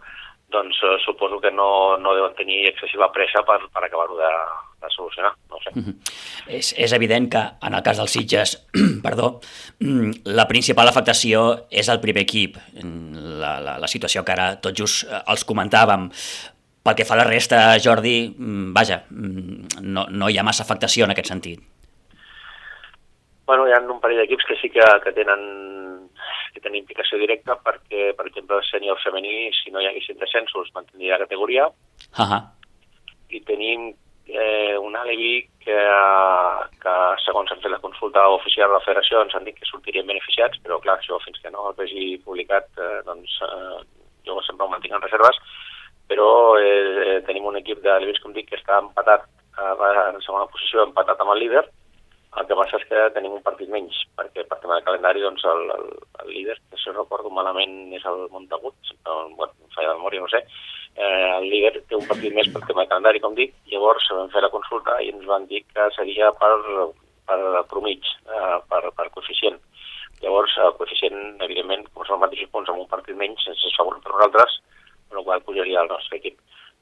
doncs 0.52 0.78
eh, 0.84 0.98
suposo 1.06 1.40
que 1.42 1.52
no, 1.52 1.98
no 1.98 2.14
deuen 2.16 2.36
tenir 2.36 2.68
excessiva 2.70 3.12
pressa 3.16 3.44
per, 3.48 3.60
per 3.74 3.86
acabar-ho 3.86 4.20
de, 4.20 4.32
de 4.82 4.90
solucionar, 4.90 5.34
no 5.50 5.58
sé. 5.64 5.72
Mm 5.74 5.84
-hmm. 5.84 5.96
és, 6.48 6.74
és 6.78 6.92
evident 6.92 7.30
que 7.30 7.44
en 7.68 7.74
el 7.74 7.84
cas 7.84 7.98
dels 7.98 8.12
Sitges, 8.12 8.68
perdó, 9.08 9.40
la 10.26 10.48
principal 10.48 10.88
afectació 10.88 11.68
és 11.70 11.88
el 11.90 12.00
primer 12.00 12.24
equip, 12.24 12.58
la, 13.42 13.60
la, 13.60 13.78
la 13.78 13.88
situació 13.88 14.24
que 14.24 14.32
ara 14.32 14.56
tot 14.62 14.78
just 14.78 15.04
eh, 15.04 15.22
els 15.28 15.46
comentàvem, 15.46 16.10
pel 16.84 16.96
que 16.96 17.06
fa 17.06 17.14
a 17.14 17.18
la 17.18 17.30
resta, 17.30 17.78
Jordi, 17.84 18.34
mm, 18.38 18.74
vaja, 18.74 19.04
mm, 19.10 19.82
no, 19.82 20.08
no 20.10 20.30
hi 20.30 20.38
ha 20.38 20.44
massa 20.44 20.64
afectació 20.64 21.06
en 21.06 21.12
aquest 21.12 21.28
sentit. 21.28 21.60
Bueno, 23.46 23.68
hi 23.68 23.74
ha 23.74 23.80
un 23.80 24.00
parell 24.00 24.22
d'equips 24.22 24.46
que 24.48 24.56
sí 24.62 24.70
que, 24.70 24.86
que 25.04 25.12
tenen 25.12 25.42
que 26.54 26.60
tenen 26.60 26.82
implicació 26.82 27.18
directa 27.18 27.56
perquè, 27.64 28.12
per 28.18 28.28
exemple, 28.28 28.58
el 28.58 28.68
sènior 28.68 29.00
femení, 29.04 29.52
si 29.56 29.72
no 29.72 29.82
hi 29.82 29.88
haguessin 29.90 30.20
descensos, 30.20 30.72
mantindria 30.76 31.18
la 31.18 31.26
categoria. 31.26 31.68
Uh 31.68 32.26
-huh. 32.28 32.42
I 33.30 33.40
tenim 33.42 33.94
eh, 34.32 34.78
un 34.78 34.96
alibi 34.96 35.48
que, 35.64 35.78
que, 36.84 36.94
segons 37.26 37.52
hem 37.52 37.60
fet 37.64 37.74
la 37.74 37.82
consulta 37.84 38.28
oficial 38.34 38.70
de 38.70 38.78
la 38.78 38.86
federació, 38.86 39.22
ens 39.22 39.36
han 39.36 39.48
dit 39.48 39.58
que 39.58 39.68
sortirien 39.70 40.08
beneficiats, 40.08 40.62
però 40.64 40.80
clar, 40.84 40.98
això 41.00 41.20
fins 41.26 41.40
que 41.44 41.52
no 41.54 41.68
el 41.70 41.78
vegi 41.78 42.16
publicat, 42.26 42.72
eh, 42.78 43.02
doncs 43.08 43.38
eh, 43.48 43.82
jo 44.28 44.40
sempre 44.48 44.66
ho 44.66 44.72
mantinc 44.72 44.96
en 44.96 45.06
reserves, 45.06 45.38
però 46.12 46.32
eh, 46.60 47.20
tenim 47.28 47.46
un 47.48 47.60
equip 47.62 47.84
de 47.84 48.16
com 48.24 48.34
dic, 48.34 48.50
que 48.50 48.60
està 48.60 48.80
empatat 48.80 49.28
eh, 49.28 49.76
en 50.08 50.20
segona 50.26 50.50
posició, 50.52 50.88
empatat 50.88 51.22
amb 51.22 51.36
el 51.36 51.46
líder, 51.46 51.66
el 52.40 52.48
que 52.48 52.56
passa 52.56 52.78
és 52.80 52.86
que 52.88 53.00
tenim 53.16 53.34
un 53.36 53.44
partit 53.44 53.70
menys, 53.70 53.98
perquè 54.16 54.46
per 54.48 54.58
tema 54.62 54.78
de 54.80 54.86
calendari 54.86 55.24
doncs, 55.24 55.44
el, 55.52 55.66
el, 55.76 55.90
el 56.24 56.30
líder, 56.32 56.56
que 56.72 56.80
si 56.80 56.94
recordo 56.96 57.30
malament 57.30 57.92
és 57.98 58.06
el 58.08 58.30
Montagut, 58.32 58.94
no, 59.06 59.16
bueno, 59.36 59.72
falla 59.76 59.92
de 59.92 59.98
memòria, 60.00 60.24
no 60.24 60.32
sé, 60.32 60.40
eh, 60.96 61.28
el 61.38 61.50
líder 61.50 61.74
té 61.88 61.98
un 61.98 62.08
partit 62.08 62.34
més 62.36 62.50
per 62.54 62.64
tema 62.68 62.84
de 62.84 62.92
calendari, 62.92 63.22
com 63.24 63.36
dic, 63.38 63.54
llavors 63.72 64.08
vam 64.12 64.32
fer 64.34 64.44
la 64.44 64.52
consulta 64.54 64.98
i 65.02 65.12
ens 65.14 65.28
van 65.30 65.48
dir 65.52 65.64
que 65.70 65.88
seria 65.98 66.32
per, 66.42 66.54
per 67.30 67.40
promig, 67.72 68.08
eh, 68.28 68.58
per, 68.72 68.84
per 68.98 69.10
coeficient. 69.16 69.60
Llavors, 70.22 70.54
el 70.62 70.76
coeficient, 70.78 71.22
evidentment, 71.42 71.88
com 71.94 72.06
són 72.06 72.20
els 72.20 72.26
mateixos 72.28 72.52
punts 72.54 72.70
amb 72.70 72.84
un 72.84 72.92
partit 72.92 73.18
menys, 73.18 73.48
ens 73.50 73.64
és 73.66 73.78
favorit 73.78 74.04
per 74.04 74.14
nosaltres, 74.14 74.60
amb 75.10 75.20
la 75.20 75.24
qual 75.30 75.48
pujaria 75.48 75.82
el 75.82 75.90
nostre 75.90 76.20
equip. 76.20 76.38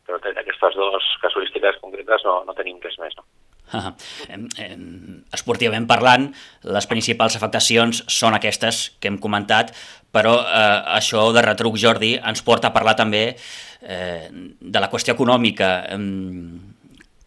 Però 0.07 0.19
d'aquestes 0.23 0.75
dues 0.75 1.07
casuístiques 1.21 1.79
concretes 1.83 2.25
no, 2.25 2.41
no 2.47 2.57
tenim 2.57 2.81
res 2.83 2.97
més, 2.99 3.15
no? 3.15 3.27
Esportivament 5.37 5.87
parlant, 5.89 6.29
les 6.63 6.89
principals 6.89 7.37
afectacions 7.39 8.03
són 8.09 8.37
aquestes 8.37 8.89
que 8.99 9.11
hem 9.11 9.19
comentat, 9.21 9.73
però 10.11 10.35
eh, 10.41 10.81
això 10.97 11.29
de 11.35 11.43
retruc, 11.45 11.77
Jordi, 11.77 12.15
ens 12.17 12.43
porta 12.45 12.69
a 12.69 12.75
parlar 12.75 12.95
també 12.99 13.23
eh, 13.33 14.27
de 14.59 14.79
la 14.81 14.89
qüestió 14.91 15.15
econòmica. 15.17 15.73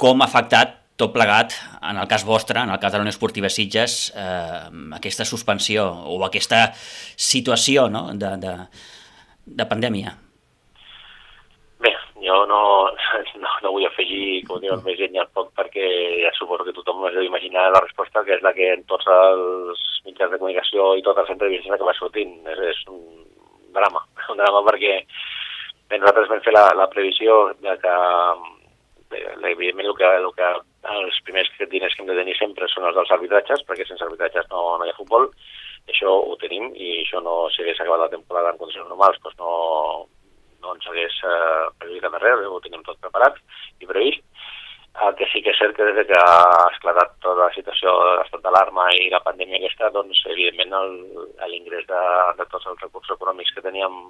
Com 0.03 0.23
ha 0.23 0.31
afectat 0.31 0.79
tot 1.03 1.13
plegat, 1.15 1.55
en 1.83 1.99
el 1.99 2.09
cas 2.09 2.25
vostre, 2.27 2.61
en 2.61 2.71
el 2.71 2.79
cas 2.79 2.93
de 2.93 2.99
la 2.99 3.07
Unió 3.07 3.15
Esportiva 3.15 3.51
Sitges, 3.51 4.13
eh, 4.15 4.69
aquesta 4.99 5.25
suspensió 5.25 5.87
o 5.89 6.19
aquesta 6.27 6.69
situació 7.17 7.89
no? 7.91 8.11
de, 8.15 8.37
de, 8.43 8.53
de 9.47 9.67
pandèmia? 9.71 10.15
Bé, 11.83 11.95
jo 12.23 12.43
no, 12.51 12.61
no, 13.63 13.73
vull 13.75 13.87
afegir, 13.87 14.43
com 14.49 14.61
diuen, 14.63 14.83
més 14.87 14.99
llenya 14.99 15.25
al 15.25 15.31
poc 15.35 15.53
perquè 15.59 15.87
ja 16.25 16.33
suposo 16.37 16.67
que 16.67 16.75
tothom 16.77 17.07
es 17.09 17.17
deu 17.17 17.27
imaginar 17.27 17.69
la 17.71 17.83
resposta 17.85 18.25
que 18.27 18.37
és 18.37 18.43
la 18.45 18.55
que 18.57 18.73
en 18.75 18.85
tots 18.91 19.09
els 19.15 19.85
mitjans 20.07 20.33
de 20.33 20.41
comunicació 20.41 20.93
i 20.99 21.05
totes 21.07 21.29
les 21.29 21.37
entrevistes 21.37 21.79
que 21.79 21.91
va 21.91 21.97
sortint. 21.99 22.35
És, 22.55 22.65
és 22.73 22.83
un 22.93 23.05
drama, 23.77 24.05
un 24.35 24.43
drama 24.43 24.65
perquè 24.71 24.99
bé, 25.03 25.99
nosaltres 25.99 26.31
vam 26.33 26.45
fer 26.45 26.57
la, 26.57 26.67
la 26.79 26.91
previsió 26.93 27.45
de 27.63 27.79
que 27.83 27.97
evidentment 29.13 29.89
el 29.89 29.97
que, 29.97 30.09
el 30.09 30.31
que 30.37 30.53
els 30.93 31.19
primers 31.27 31.51
diners 31.71 31.95
que 31.95 32.03
hem 32.03 32.09
de 32.09 32.17
tenir 32.17 32.35
sempre 32.39 32.69
són 32.73 32.87
els 32.89 32.97
dels 32.97 33.13
arbitratges, 33.15 33.65
perquè 33.69 33.87
sense 33.87 34.05
arbitratges 34.07 34.49
no, 34.51 34.63
no 34.79 34.87
hi 34.87 34.93
ha 34.93 34.97
futbol, 34.97 35.29
això 35.91 36.13
ho 36.15 36.37
tenim 36.41 36.71
i 36.73 37.03
això 37.03 37.21
no, 37.25 37.49
si 37.53 37.63
hagués 37.63 37.81
acabat 37.83 38.05
la 38.05 38.13
temporada 38.13 38.53
en 38.53 38.61
condicions 38.61 38.89
normals, 38.89 39.19
doncs 39.23 39.39
no, 39.41 39.53
ens 40.75 40.89
hagués 40.89 41.21
eh, 41.29 41.69
perjudicat 41.79 42.19
res, 42.23 42.47
ho 42.49 42.61
tenim 42.65 42.83
tot 42.87 43.01
preparat 43.05 43.39
i 43.81 43.89
previst. 43.89 44.25
El 45.07 45.15
que 45.17 45.25
sí 45.33 45.41
que 45.41 45.55
és 45.55 45.57
cert 45.57 45.73
que 45.77 45.87
des 45.89 46.07
que 46.09 46.19
ha 46.21 46.67
esclatat 46.69 47.15
tota 47.25 47.47
la 47.47 47.53
situació 47.55 47.95
de 47.97 48.11
l'estat 48.19 48.43
d'alarma 48.45 48.91
i 48.99 49.09
la 49.13 49.23
pandèmia 49.25 49.57
aquesta, 49.63 49.89
doncs 49.95 50.21
evidentment 50.35 50.75
l'ingrés 51.49 51.87
de, 51.89 52.03
de 52.37 52.45
tots 52.53 52.69
els 52.69 52.85
recursos 52.85 53.17
econòmics 53.17 53.55
que 53.57 53.65
teníem 53.65 54.03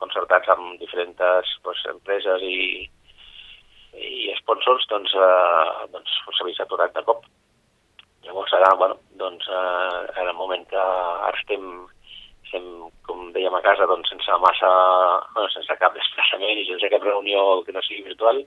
concertats 0.00 0.48
amb 0.54 0.80
diferents 0.80 1.20
doncs, 1.64 1.84
empreses 1.92 2.44
i, 2.46 2.88
i 4.00 4.34
sponsors 4.40 4.86
doncs, 4.92 5.14
eh, 5.14 5.86
doncs 5.94 6.16
s'havia 6.38 6.58
saturat 6.58 6.96
de 6.96 7.04
cop. 7.08 7.24
Llavors 8.24 8.52
ara, 8.56 8.74
bueno, 8.80 8.98
doncs 9.20 9.48
eh, 9.48 10.00
era 10.16 10.30
el 10.30 10.38
moment 10.38 10.66
que 10.72 10.80
ara 10.80 11.36
estem, 11.38 11.66
estem, 12.50 12.66
com 13.06 13.30
dèiem 13.34 13.54
a 13.54 13.62
casa, 13.62 13.86
doncs 13.86 14.10
sense 14.10 14.38
massa, 14.42 14.70
bueno, 15.34 15.48
sense 15.54 15.76
cap 15.78 15.94
desplaçament 15.94 16.58
i 16.58 16.66
sense 16.66 16.90
cap 16.90 17.04
reunió 17.06 17.62
que 17.62 17.72
no 17.72 17.82
sigui 17.86 18.08
virtual, 18.10 18.42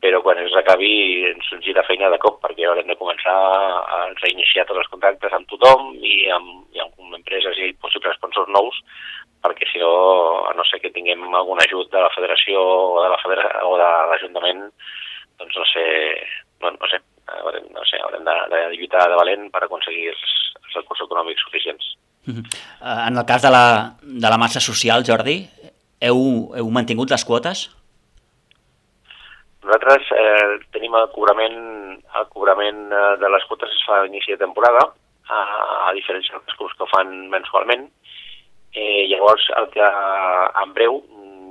però 0.00 0.22
quan 0.22 0.38
ens 0.40 0.54
acabi 0.56 1.26
ens 1.28 1.48
gira 1.64 1.84
feina 1.84 2.08
de 2.08 2.18
cop 2.22 2.38
perquè 2.40 2.64
haurem 2.64 2.88
de 2.88 2.96
començar 2.96 3.34
a 3.34 4.00
reiniciar 4.22 4.64
tots 4.66 4.80
els 4.80 4.90
contactes 4.92 5.34
amb 5.34 5.48
tothom 5.50 5.92
i 5.98 6.30
amb, 6.32 6.64
i 6.72 6.80
amb 6.80 7.18
empreses 7.18 7.58
i 7.58 7.72
possibles 7.82 8.16
sponsors 8.16 8.48
nous 8.54 8.78
perquè 9.42 9.66
si 9.70 9.82
no, 9.82 9.92
a 10.48 10.54
no 10.54 10.64
ser 10.66 10.80
que 10.82 10.94
tinguem 10.94 11.22
algun 11.34 11.60
ajut 11.62 11.90
de 11.92 12.00
la 12.02 12.10
federació 12.14 12.62
o 12.62 13.02
de 13.02 13.10
la 13.12 13.18
o 13.68 13.74
de 13.78 13.90
l'Ajuntament, 14.10 14.64
doncs 15.38 15.58
no 15.60 15.66
sé, 15.70 15.84
no, 16.62 16.72
no 16.74 16.90
sé, 16.90 16.98
haurem, 17.38 17.68
no 17.74 17.84
sé, 17.86 18.00
haurem 18.02 18.26
de, 18.26 18.36
de 18.54 18.62
lluitar 18.74 19.06
de 19.10 19.18
valent 19.20 19.46
per 19.54 19.62
aconseguir 19.66 20.08
els, 20.10 20.24
els 20.64 20.80
recursos 20.80 21.06
econòmics 21.06 21.46
suficients. 21.46 21.92
-huh. 22.28 23.08
En 23.08 23.16
el 23.16 23.26
cas 23.26 23.42
de 23.42 23.50
la, 23.50 23.94
de 24.02 24.28
la 24.28 24.38
massa 24.38 24.60
social, 24.60 25.04
Jordi, 25.06 25.38
heu, 26.00 26.52
heu 26.54 26.70
mantingut 26.70 27.10
les 27.10 27.24
quotes? 27.24 27.70
Nosaltres 29.64 30.02
eh, 30.12 30.58
tenim 30.72 30.94
el 30.94 31.08
cobrament, 31.16 31.58
el 32.20 32.26
cobrament 32.28 32.92
eh, 32.92 33.16
de 33.20 33.28
les 33.28 33.44
quotes 33.48 33.70
es 33.70 33.84
fa 33.86 34.02
a 34.02 34.06
inici 34.06 34.32
de 34.32 34.44
temporada, 34.44 34.82
a, 35.28 35.38
a 35.88 35.92
diferència 35.92 36.38
dels 36.38 36.56
clubs 36.56 36.74
que 36.76 36.84
ho 36.84 36.92
fan 36.94 37.28
mensualment, 37.28 37.88
Eh, 38.72 39.06
llavors, 39.08 39.48
el 39.56 39.70
que 39.72 39.82
en 39.82 40.74
breu, 40.74 41.00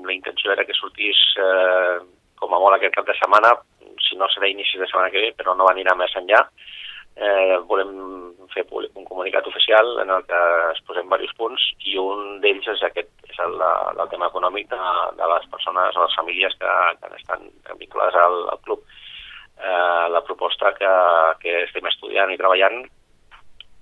la 0.05 0.13
intenció 0.13 0.51
era 0.53 0.65
que 0.65 0.75
sortís 0.77 1.17
eh, 1.41 1.98
com 2.38 2.53
a 2.53 2.60
molt 2.62 2.77
aquest 2.77 2.93
cap 2.96 3.07
de 3.07 3.15
setmana, 3.17 3.55
si 4.05 4.15
no 4.15 4.29
serà 4.29 4.48
inici 4.48 4.77
de 4.77 4.86
setmana 4.86 5.10
que 5.12 5.24
ve, 5.24 5.31
però 5.36 5.55
no 5.57 5.67
anirà 5.67 5.96
més 5.98 6.13
enllà. 6.19 6.43
Eh, 7.18 7.58
volem 7.66 7.94
fer 8.54 8.64
públic 8.70 8.94
un 9.00 9.06
comunicat 9.08 9.48
oficial 9.50 9.88
en 10.04 10.12
el 10.14 10.26
que 10.30 10.42
es 10.72 10.82
posem 10.86 11.08
diversos 11.08 11.34
punts 11.40 11.64
i 11.90 11.96
un 11.98 12.38
d'ells 12.44 12.68
és 12.76 12.84
aquest, 12.86 13.10
és 13.26 13.40
el, 13.46 13.56
el 13.64 14.12
tema 14.12 14.30
econòmic 14.30 14.70
de, 14.70 14.82
de 15.18 15.30
les 15.34 15.48
persones 15.54 15.98
o 15.98 16.04
les 16.04 16.18
famílies 16.20 16.54
que, 16.62 16.76
que 17.02 17.10
estan 17.18 17.48
vinculades 17.80 18.20
al, 18.22 18.38
al 18.54 18.62
club. 18.68 18.86
Eh, 19.58 20.06
la 20.14 20.22
proposta 20.30 20.76
que, 20.78 20.94
que 21.42 21.56
estem 21.64 21.90
estudiant 21.90 22.30
i 22.30 22.38
treballant 22.38 22.84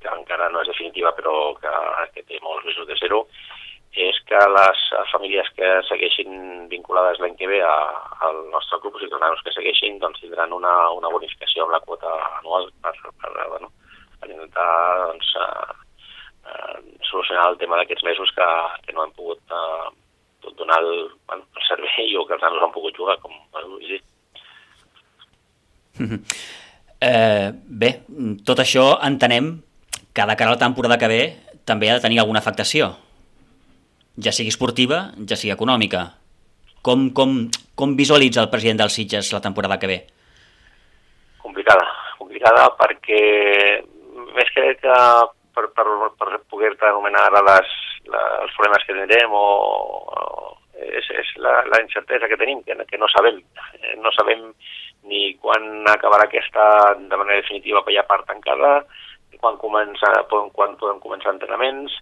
que 0.06 0.16
encara 0.16 0.48
no 0.54 0.62
és 0.64 0.72
definitiva 0.72 1.12
però 1.18 1.36
que, 1.60 1.76
que 2.16 2.24
té 2.30 2.40
molts 2.44 2.64
mesos 2.70 2.88
de 2.88 2.96
zero, 3.02 3.26
és 3.96 4.18
que 4.28 4.40
les 4.52 4.82
famílies 5.12 5.48
que 5.56 5.70
segueixin 5.88 6.68
vinculades 6.72 7.20
l'any 7.24 7.36
que 7.40 7.48
ve 7.48 7.62
a, 7.64 7.76
al 8.28 8.42
nostre 8.52 8.80
club, 8.84 8.98
i 8.98 9.06
ciutadans 9.06 9.42
que 9.46 9.54
segueixin, 9.56 10.00
doncs 10.02 10.20
tindran 10.24 10.54
una, 10.56 10.74
una 10.98 11.12
bonificació 11.14 11.64
amb 11.66 11.76
la 11.76 11.82
quota 11.86 12.12
anual 12.42 12.68
per, 12.84 12.94
per, 13.22 13.32
bueno, 13.54 13.72
per 14.20 14.32
intentar 14.32 14.68
doncs, 15.12 15.32
uh, 15.40 15.78
uh, 16.50 16.82
solucionar 17.08 17.48
el 17.52 17.60
tema 17.62 17.80
d'aquests 17.80 18.04
mesos 18.08 18.34
que, 18.36 18.50
que 18.88 18.98
no 18.98 19.06
hem 19.06 19.16
pogut 19.16 19.56
uh, 19.56 19.88
donar 20.60 20.82
el, 20.84 21.08
bueno, 21.28 21.48
el 21.56 21.68
servei 21.68 22.16
o 22.20 22.26
que 22.28 22.36
els 22.36 22.44
nanos 22.44 22.68
han 22.68 22.76
pogut 22.76 22.98
jugar, 22.98 23.18
com 23.24 23.34
bueno, 23.56 23.80
dir. 23.80 24.02
Eh, 27.06 27.52
bé, 27.54 27.90
tot 28.48 28.60
això 28.60 28.86
entenem 29.04 29.54
que 30.16 30.28
de 30.28 30.36
cara 30.36 30.52
a 30.52 30.56
la 30.56 30.62
temporada 30.62 30.98
que 31.00 31.10
ve 31.12 31.24
també 31.68 31.90
ha 31.90 31.98
de 31.98 32.04
tenir 32.04 32.20
alguna 32.22 32.40
afectació, 32.40 32.94
ja 34.18 34.34
sigui 34.36 34.54
esportiva, 34.54 35.10
ja 35.28 35.38
sigui 35.40 35.54
econòmica. 35.54 36.06
Com, 36.86 37.10
com, 37.18 37.38
com 37.76 37.96
visualitza 37.98 38.44
el 38.44 38.52
president 38.54 38.84
dels 38.84 38.98
Sitges 38.98 39.32
la 39.34 39.42
temporada 39.42 39.80
que 39.82 39.90
ve? 39.90 40.00
Complicada, 41.42 41.86
complicada 42.20 42.68
perquè 42.80 43.22
més 44.36 44.52
que, 44.54 44.68
que 44.82 45.00
per, 45.56 45.70
per, 45.74 45.88
per 46.20 46.42
poder-te 46.52 46.90
anomenar 46.90 47.28
ara 47.30 47.42
les, 47.48 47.74
les, 48.06 48.30
els 48.46 48.56
problemes 48.58 48.86
que 48.86 48.98
tindrem 48.98 49.34
o, 49.34 49.46
o 50.06 50.46
és, 50.76 51.08
és 51.10 51.32
la, 51.42 51.62
la 51.72 51.82
incertesa 51.84 52.28
que 52.30 52.38
tenim, 52.40 52.62
que, 52.64 52.76
que 52.90 53.00
no 53.00 53.10
sabem. 53.12 53.40
Eh, 53.82 53.96
no 54.02 54.12
sabem 54.16 54.52
ni 55.10 55.36
quan 55.42 55.86
acabarà 55.92 56.26
aquesta 56.26 56.96
de 56.98 57.18
manera 57.18 57.42
definitiva 57.42 57.84
per 57.86 57.94
ja 57.94 58.06
part 58.10 58.26
tancada, 58.30 58.80
quan, 59.42 59.58
comença, 59.62 60.12
quan 60.30 60.78
podem 60.80 61.00
començar 61.04 61.34
entrenaments, 61.34 61.94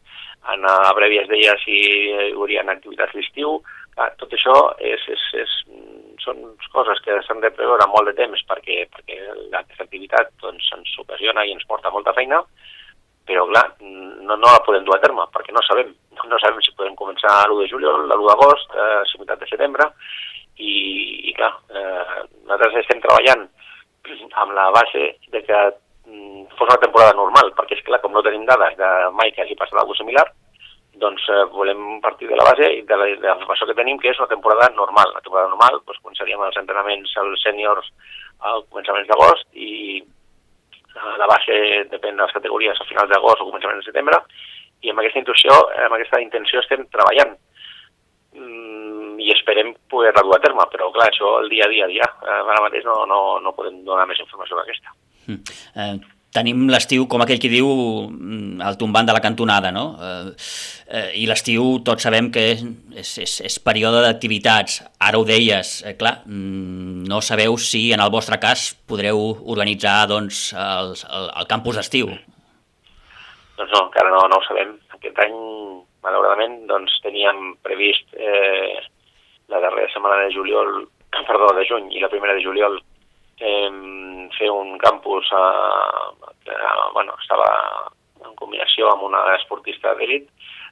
en 0.54 0.66
a 0.68 0.92
Brevi 0.98 1.22
es 1.22 1.30
deia 1.32 1.56
si 1.64 1.78
hi 1.78 2.34
haurien 2.34 2.72
activitats 2.72 3.16
d'estiu, 3.16 3.62
tot 4.20 4.34
això 4.34 4.56
és, 4.82 5.02
és, 5.14 5.24
és, 5.44 5.56
són 6.24 6.40
coses 6.74 7.00
que 7.06 7.20
s'han 7.26 7.42
de 7.44 7.52
preveure 7.54 7.86
molt 7.92 8.10
de 8.10 8.16
temps 8.18 8.42
perquè, 8.50 8.84
perquè 8.94 9.20
aquesta 9.60 9.86
activitat 9.86 10.32
doncs, 10.42 10.70
ens 10.78 10.96
ocasiona 11.04 11.46
i 11.46 11.54
ens 11.54 11.66
porta 11.70 11.92
molta 11.94 12.16
feina, 12.18 12.42
però 13.28 13.46
clar, 13.48 13.64
no, 13.82 14.36
no 14.36 14.50
la 14.50 14.62
podem 14.66 14.84
dur 14.88 14.98
a 14.98 15.02
terme 15.04 15.26
perquè 15.36 15.54
no 15.56 15.64
sabem, 15.68 15.94
no 16.28 16.40
sabem 16.42 16.60
si 16.64 16.76
podem 16.76 16.96
començar 17.00 17.44
l'1 17.46 17.62
de 17.62 17.70
juliol, 17.72 18.08
l'1 18.08 18.28
d'agost, 18.30 18.74
eh, 18.76 19.02
si 19.08 19.22
meitat 19.22 19.44
de 19.44 19.52
setembre, 19.52 19.88
i, 20.58 20.74
i 21.30 21.36
clar, 21.38 21.54
eh, 21.72 22.24
nosaltres 22.44 22.82
estem 22.84 23.02
treballant 23.04 23.48
amb 24.42 24.52
la 24.58 24.68
base 24.76 25.14
de 25.32 25.42
que 25.46 25.60
fos 26.06 26.68
una 26.68 26.80
temporada 26.82 27.16
normal, 27.18 27.54
perquè 27.58 27.78
és 27.78 27.84
clar, 27.86 28.02
com 28.04 28.14
no 28.14 28.24
tenim 28.26 28.46
dades 28.48 28.76
de 28.80 28.90
mai 29.18 29.32
que 29.32 29.44
hagi 29.44 29.58
passat 29.60 29.80
alguna 29.80 30.00
similar, 30.02 30.26
doncs 31.04 31.26
eh, 31.30 31.44
volem 31.54 32.00
partir 32.02 32.28
de 32.30 32.38
la 32.38 32.46
base 32.50 32.70
i 32.78 32.82
de 32.88 32.98
la, 32.98 33.06
de 33.06 33.28
la 33.28 33.36
informació 33.36 33.68
que 33.70 33.78
tenim, 33.78 34.00
que 34.00 34.12
és 34.12 34.20
una 34.22 34.30
temporada 34.32 34.70
normal. 34.76 35.14
La 35.16 35.24
temporada 35.26 35.50
normal, 35.52 35.80
doncs, 35.82 36.02
començaríem 36.04 36.44
els 36.48 36.60
entrenaments 36.62 37.16
als 37.22 37.46
sèniors 37.46 37.90
al 38.52 38.66
començament 38.70 39.08
d'agost 39.10 39.48
i 39.56 40.04
la, 40.94 41.16
la 41.24 41.30
base 41.32 41.56
depèn 41.92 42.20
de 42.20 42.24
les 42.24 42.36
categories 42.36 42.80
a 42.80 42.90
finals 42.90 43.10
d'agost 43.10 43.42
o 43.42 43.50
començament 43.50 43.82
de 43.82 43.88
setembre, 43.88 44.20
i 44.84 44.92
amb 44.92 45.00
aquesta 45.00 45.22
intuïció, 45.24 45.56
amb 45.86 45.96
aquesta 45.96 46.20
intenció 46.22 46.60
estem 46.60 46.84
treballant 46.92 47.34
mm, 48.36 49.16
i 49.24 49.32
esperem 49.34 49.72
poder 49.90 50.12
dur 50.20 50.36
a 50.36 50.42
terme, 50.44 50.68
però 50.72 50.92
clar, 50.94 51.08
això 51.10 51.38
el 51.40 51.50
dia 51.54 51.66
a 51.66 51.72
dia, 51.72 51.88
dia. 51.90 52.10
Eh, 52.28 52.40
ara 52.44 52.62
mateix 52.68 52.86
no, 52.90 53.00
no, 53.10 53.22
no 53.42 53.56
podem 53.58 53.82
donar 53.88 54.06
més 54.10 54.20
informació 54.22 54.60
que 54.60 54.68
aquesta. 54.68 54.94
Mm. 55.28 55.56
Eh, 55.76 56.14
tenim 56.34 56.66
l'estiu, 56.72 57.06
com 57.10 57.22
aquell 57.22 57.40
que 57.42 57.52
diu, 57.52 57.68
mm, 58.10 58.62
el 58.66 58.78
tombant 58.82 59.06
de 59.06 59.14
la 59.14 59.22
cantonada, 59.22 59.72
no? 59.72 59.86
Eh, 60.02 60.34
eh, 60.88 61.10
I 61.22 61.28
l'estiu 61.30 61.80
tots 61.86 62.04
sabem 62.04 62.32
que 62.34 62.46
és, 62.54 62.64
és, 63.04 63.12
és, 63.26 63.34
és 63.50 63.60
període 63.60 64.02
d'activitats. 64.06 64.82
Ara 65.00 65.20
ho 65.20 65.26
deies, 65.26 65.84
eh, 65.86 65.96
clar, 66.00 66.16
mm, 66.26 67.06
no 67.10 67.22
sabeu 67.22 67.58
si 67.58 67.92
en 67.94 68.02
el 68.02 68.10
vostre 68.10 68.40
cas 68.40 68.74
podreu 68.88 69.20
organitzar 69.46 70.08
doncs, 70.10 70.54
el, 70.54 70.96
el, 71.20 71.30
el 71.42 71.48
campus 71.48 71.78
d'estiu. 71.78 72.10
Doncs 73.58 73.72
no, 73.72 73.86
encara 73.86 74.10
no, 74.10 74.26
no 74.28 74.40
ho 74.40 74.48
sabem. 74.48 74.74
Aquest 74.98 75.20
any, 75.22 75.38
malauradament, 76.02 76.66
doncs, 76.68 76.98
teníem 77.06 77.54
previst 77.62 78.10
eh, 78.18 78.82
la 79.54 79.62
darrera 79.62 79.92
setmana 79.94 80.26
de 80.26 80.34
juliol, 80.34 80.88
perdó, 81.30 81.54
de 81.54 81.68
juny 81.70 81.94
i 81.94 82.02
la 82.02 82.10
primera 82.10 82.34
de 82.34 82.42
juliol 82.42 82.82
eh, 83.40 84.30
fer 84.38 84.50
un 84.52 84.78
campus 84.78 85.30
a, 85.32 85.44
que 86.46 86.58
bueno, 86.94 87.16
estava 87.22 87.50
en 88.24 88.36
combinació 88.40 88.92
amb 88.92 89.08
una 89.10 89.24
esportista 89.36 89.94
d'elit 89.98 90.30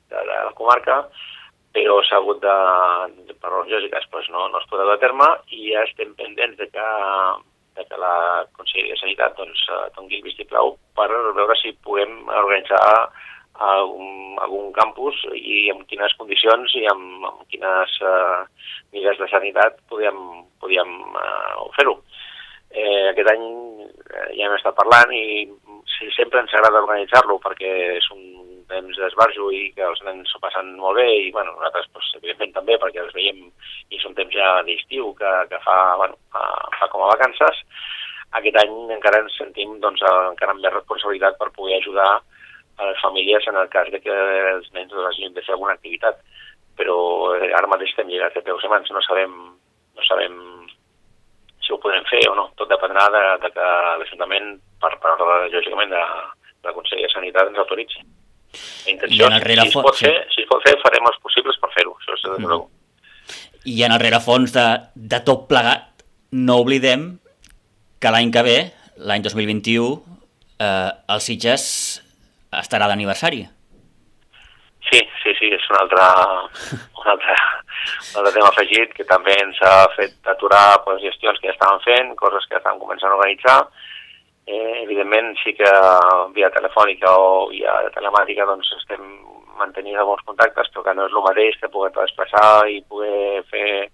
de, 0.09 0.17
de 0.17 0.25
la 0.25 0.53
comarca, 0.57 1.01
però 1.75 2.01
s'ha 2.03 2.19
hagut 2.19 2.41
de, 2.43 2.57
de, 3.27 3.35
per 3.39 3.49
raons 3.51 3.71
lògiques, 3.71 4.07
pues 4.11 4.27
no, 4.33 4.47
no 4.51 4.59
es 4.59 4.67
pot 4.69 4.81
dur 4.81 4.91
a 4.91 4.99
terme 4.99 5.27
i 5.55 5.71
ja 5.71 5.85
estem 5.87 6.13
pendents 6.19 6.57
de 6.59 6.67
que, 6.71 6.87
de 7.79 7.85
que 7.87 7.99
la 7.99 8.15
Conselleria 8.57 8.97
de 8.97 9.01
Sanitat 9.01 9.37
doncs, 9.39 9.65
doni 9.95 10.19
el 10.19 10.25
vistiplau 10.25 10.75
per 10.97 11.07
veure 11.11 11.55
si 11.61 11.71
podem 11.85 12.17
organitzar 12.27 12.81
algun, 13.61 14.37
algun 14.41 14.71
campus 14.73 15.17
i 15.35 15.69
amb 15.71 15.85
quines 15.89 16.15
condicions 16.19 16.73
i 16.79 16.85
amb, 16.91 17.25
amb 17.29 17.45
quines 17.51 17.97
eh, 18.01 18.41
ni 18.93 19.03
des 19.05 19.19
de 19.19 19.27
sanitat 19.31 19.79
podíem, 19.91 20.17
podíem 20.59 20.91
uh, 21.13 21.67
fer-ho. 21.77 21.99
Eh, 22.71 23.09
aquest 23.09 23.27
any 23.33 23.43
eh, 23.43 24.29
ja 24.37 24.47
hem 24.47 24.55
estat 24.55 24.77
parlant 24.77 25.11
i 25.11 25.49
sempre 26.15 26.39
ens 26.39 26.53
agrada 26.55 26.79
organitzar-lo 26.81 27.37
perquè 27.43 27.71
és 27.97 28.07
un 28.15 28.23
temps 28.71 28.99
d'esbarjo 28.99 29.49
i 29.51 29.65
que 29.75 29.83
els 29.83 29.99
nens 30.07 30.31
s'ho 30.31 30.39
passen 30.43 30.69
molt 30.79 30.95
bé 31.01 31.07
i 31.25 31.31
bueno, 31.35 31.51
nosaltres 31.57 31.89
pues, 31.91 32.07
evidentment 32.19 32.53
també 32.55 32.77
perquè 32.79 33.01
els 33.03 33.15
veiem 33.17 33.41
i 33.91 33.99
són 33.99 34.15
temps 34.15 34.35
ja 34.35 34.61
d'estiu 34.67 35.11
que, 35.19 35.31
que 35.51 35.59
fa, 35.65 35.77
bueno, 35.99 36.15
fa, 36.31 36.45
fa 36.79 36.87
com 36.93 37.03
a 37.03 37.11
vacances. 37.11 37.59
Aquest 38.39 38.61
any 38.61 38.75
encara 38.95 39.19
ens 39.25 39.35
sentim 39.35 39.75
doncs, 39.83 40.03
encara 40.31 40.55
amb 40.55 40.63
més 40.63 40.73
responsabilitat 40.77 41.35
per 41.39 41.51
poder 41.57 41.81
ajudar 41.81 42.11
a 42.15 42.87
les 42.87 43.01
famílies 43.03 43.47
en 43.51 43.59
el 43.59 43.67
cas 43.73 43.91
de 43.91 43.99
que 43.99 44.15
els 44.55 44.71
nens 44.71 44.93
doncs, 44.93 45.09
hagin 45.11 45.35
de 45.35 45.43
fer 45.43 45.57
alguna 45.57 45.75
activitat. 45.75 46.23
Però 46.79 46.97
eh, 47.35 47.51
ara 47.51 47.67
mateix 47.67 47.91
estem 47.91 48.07
lligats 48.07 48.39
de 48.39 48.45
peus 48.47 48.63
i 48.63 48.71
mans, 48.71 48.95
no 48.95 49.03
sabem, 49.03 49.35
no 49.99 50.07
sabem 50.07 50.39
si 51.71 51.75
ho 51.75 51.79
podem 51.79 52.03
fer 52.09 52.21
o 52.29 52.35
no. 52.35 52.49
Tot 52.59 52.69
dependrà 52.69 53.07
de, 53.13 53.23
de 53.43 53.51
que 53.55 53.67
l'Ajuntament, 54.01 54.57
per 54.81 54.91
part, 54.99 55.21
lògicament, 55.53 55.91
de, 55.93 56.03
de 56.59 56.67
la 56.67 56.75
Consell 56.75 57.01
de 57.05 57.09
Sanitat 57.13 57.47
ens 57.47 57.61
autoritzi. 57.63 58.03
La 58.51 58.91
intenció, 58.91 59.23
I 59.23 59.27
en 59.29 59.37
el 59.37 59.45
si, 59.47 59.69
es 59.69 59.77
pot 59.77 59.95
fer, 59.95 60.13
si 60.33 60.43
es 60.43 60.49
pot 60.49 60.63
fer, 60.67 60.75
farem 60.83 61.07
els 61.07 61.21
possibles 61.23 61.59
per 61.61 61.71
fer-ho, 61.77 61.95
això 61.95 62.17
és 62.17 62.27
de 62.27 62.41
mm. 62.41 62.67
I 63.71 63.83
en 63.87 63.95
el 63.95 64.01
rerefons 64.01 64.51
de, 64.51 64.67
de 64.95 65.21
tot 65.23 65.47
plegat, 65.47 66.03
no 66.35 66.59
oblidem 66.59 67.07
que 68.01 68.11
l'any 68.11 68.31
que 68.33 68.43
ve, 68.43 68.59
l'any 69.07 69.23
2021, 69.23 69.91
eh, 70.59 70.91
el 71.15 71.23
Sitges 71.23 71.65
estarà 72.51 72.89
d'aniversari. 72.91 73.45
Sí, 74.89 74.99
sí, 75.21 75.31
sí, 75.39 75.53
és 75.55 75.67
un 75.71 75.79
altre, 75.79 76.07
un 76.99 77.11
altre, 77.13 77.37
un 78.11 78.19
altre 78.21 78.33
tema 78.35 78.49
afegit 78.51 78.93
que 78.97 79.07
també 79.09 79.33
ens 79.41 79.59
ha 79.65 79.87
fet 79.95 80.31
aturar 80.33 80.81
pues, 80.85 81.01
gestions 81.03 81.39
que 81.39 81.49
ja 81.49 81.55
estaven 81.55 81.81
fent, 81.85 82.13
coses 82.19 82.45
que 82.49 82.59
estan 82.59 82.79
començant 82.81 83.11
a 83.11 83.17
organitzar. 83.17 83.59
Eh, 84.47 84.81
evidentment 84.83 85.35
sí 85.43 85.53
que 85.53 85.69
via 86.35 86.49
telefònica 86.53 87.11
o 87.13 87.49
via 87.51 87.75
telemàtica 87.95 88.47
doncs 88.49 88.71
estem 88.79 89.03
mantenint 89.61 89.99
alguns 90.01 90.23
contactes, 90.25 90.69
però 90.73 90.83
que 90.85 90.95
no 90.97 91.07
és 91.07 91.15
el 91.15 91.25
mateix 91.25 91.57
que 91.61 91.69
poder 91.73 91.91
desplaçar 91.95 92.67
i 92.69 92.81
poder 92.89 93.43
fer, 93.51 93.89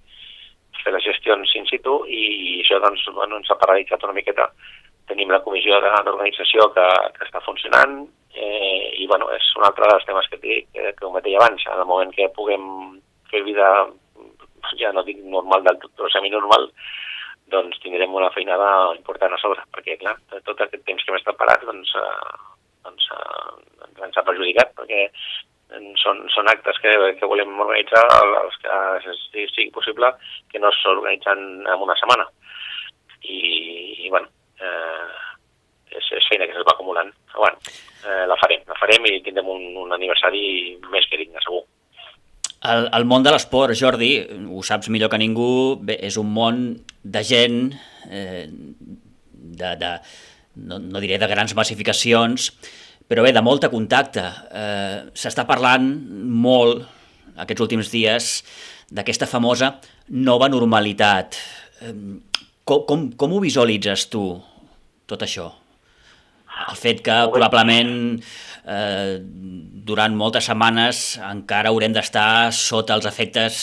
fer 0.84 0.94
les 0.96 1.08
gestions 1.10 1.56
in 1.60 1.68
situ 1.70 2.00
i 2.08 2.62
això 2.62 2.80
doncs, 2.84 3.04
bueno, 3.16 3.42
ens 3.42 3.52
ha 3.52 3.60
paralitzat 3.60 4.06
una 4.08 4.16
miqueta. 4.18 4.48
Tenim 5.08 5.32
la 5.32 5.44
comissió 5.44 5.80
d'organització 5.84 6.70
que, 6.76 6.88
que 7.16 7.28
està 7.28 7.44
funcionant, 7.44 8.00
eh, 8.36 8.94
i 9.04 9.08
bueno, 9.08 9.30
és 9.36 9.52
un 9.60 9.68
altre 9.68 9.88
dels 9.92 10.08
temes 10.08 10.28
que, 10.32 10.40
que, 10.42 10.94
que 10.96 11.06
ho 11.06 11.12
deia 11.20 11.40
abans, 11.42 11.64
en 11.68 11.84
el 11.84 11.90
moment 11.90 12.12
que 12.16 12.32
puguem 12.36 12.66
fer 13.32 13.44
vida, 13.48 13.68
ja 14.80 14.94
no 14.96 15.04
dic 15.08 15.20
normal 15.24 15.66
del 15.68 15.80
tot, 15.84 15.94
però 15.98 16.12
semi-normal, 16.12 16.70
doncs 17.54 17.80
tindrem 17.84 18.14
una 18.14 18.32
feinada 18.36 18.70
important 18.98 19.34
a 19.34 19.42
sobre, 19.42 19.64
perquè 19.76 19.98
clar, 20.02 20.18
tot 20.46 20.64
aquest 20.64 20.84
temps 20.88 21.04
que 21.04 21.14
hem 21.14 21.20
estat 21.20 21.38
parats 21.40 21.68
doncs, 21.68 21.94
eh, 21.96 22.58
doncs 22.88 23.12
eh, 23.16 24.02
ens 24.08 24.18
ha 24.20 24.26
perjudicat, 24.28 24.74
perquè 24.78 25.06
són, 26.02 26.24
són 26.32 26.48
actes 26.48 26.80
que, 26.84 26.92
que 27.20 27.28
volem 27.28 27.60
organitzar 27.60 28.04
els 28.24 28.58
que 28.64 29.16
sigui 29.52 29.70
possible 29.76 30.14
que 30.52 30.62
no 30.64 30.72
s'organitzen 30.80 31.42
en 31.68 31.84
una 31.84 31.96
setmana. 32.00 32.28
I, 33.22 33.40
i 34.06 34.10
bueno, 34.10 34.30
eh, 34.62 35.18
és, 35.92 36.12
és 36.20 36.30
feina 36.30 36.48
que 36.48 36.56
se'ls 36.56 36.68
va 36.68 36.76
acumulant. 36.76 37.12
Però, 37.32 37.44
bueno, 37.44 37.76
eh, 38.06 38.24
la 38.32 38.38
farem, 38.40 38.64
la 38.70 38.78
farem 38.80 39.10
i 39.10 39.20
tindrem 39.26 39.50
un, 39.52 39.68
un 39.84 39.96
aniversari 39.98 40.78
més 40.94 41.10
que 41.12 41.20
digne, 41.20 41.44
segur. 41.44 41.66
El, 42.68 42.88
el 42.98 43.06
món 43.08 43.24
de 43.24 43.32
l'esport, 43.32 43.76
Jordi, 43.78 44.12
ho 44.52 44.64
saps 44.66 44.90
millor 44.92 45.12
que 45.12 45.20
ningú, 45.22 45.78
bé, 45.88 45.96
és 46.04 46.18
un 46.20 46.32
món 46.36 46.64
de 47.04 47.24
gent, 47.24 47.62
eh, 48.10 48.48
de, 49.32 49.72
de, 49.80 49.92
no, 50.68 50.80
no 50.82 51.04
diré 51.04 51.20
de 51.22 51.30
grans 51.32 51.56
massificacions, 51.56 52.52
però 53.08 53.24
bé, 53.24 53.32
de 53.32 53.44
molta 53.46 53.70
contacte. 53.72 54.26
Eh, 54.52 54.98
S'està 55.16 55.48
parlant 55.48 55.88
molt 56.48 56.84
aquests 57.38 57.64
últims 57.64 57.92
dies 57.94 58.32
d'aquesta 58.92 59.30
famosa 59.30 59.76
nova 60.10 60.50
normalitat. 60.52 61.38
Eh, 61.82 61.94
com, 62.68 62.84
com, 62.90 63.08
com 63.16 63.34
ho 63.34 63.44
visualitzes 63.44 64.10
tu, 64.12 64.26
tot 65.08 65.24
això? 65.24 65.48
El 66.68 66.78
fet 66.80 67.04
que 67.06 67.16
probablement 67.30 68.18
eh, 68.68 69.18
durant 69.88 70.16
moltes 70.20 70.50
setmanes 70.50 71.18
encara 71.24 71.72
haurem 71.72 71.96
d'estar 71.96 72.52
sota 72.52 72.98
els 72.98 73.08
efectes 73.10 73.58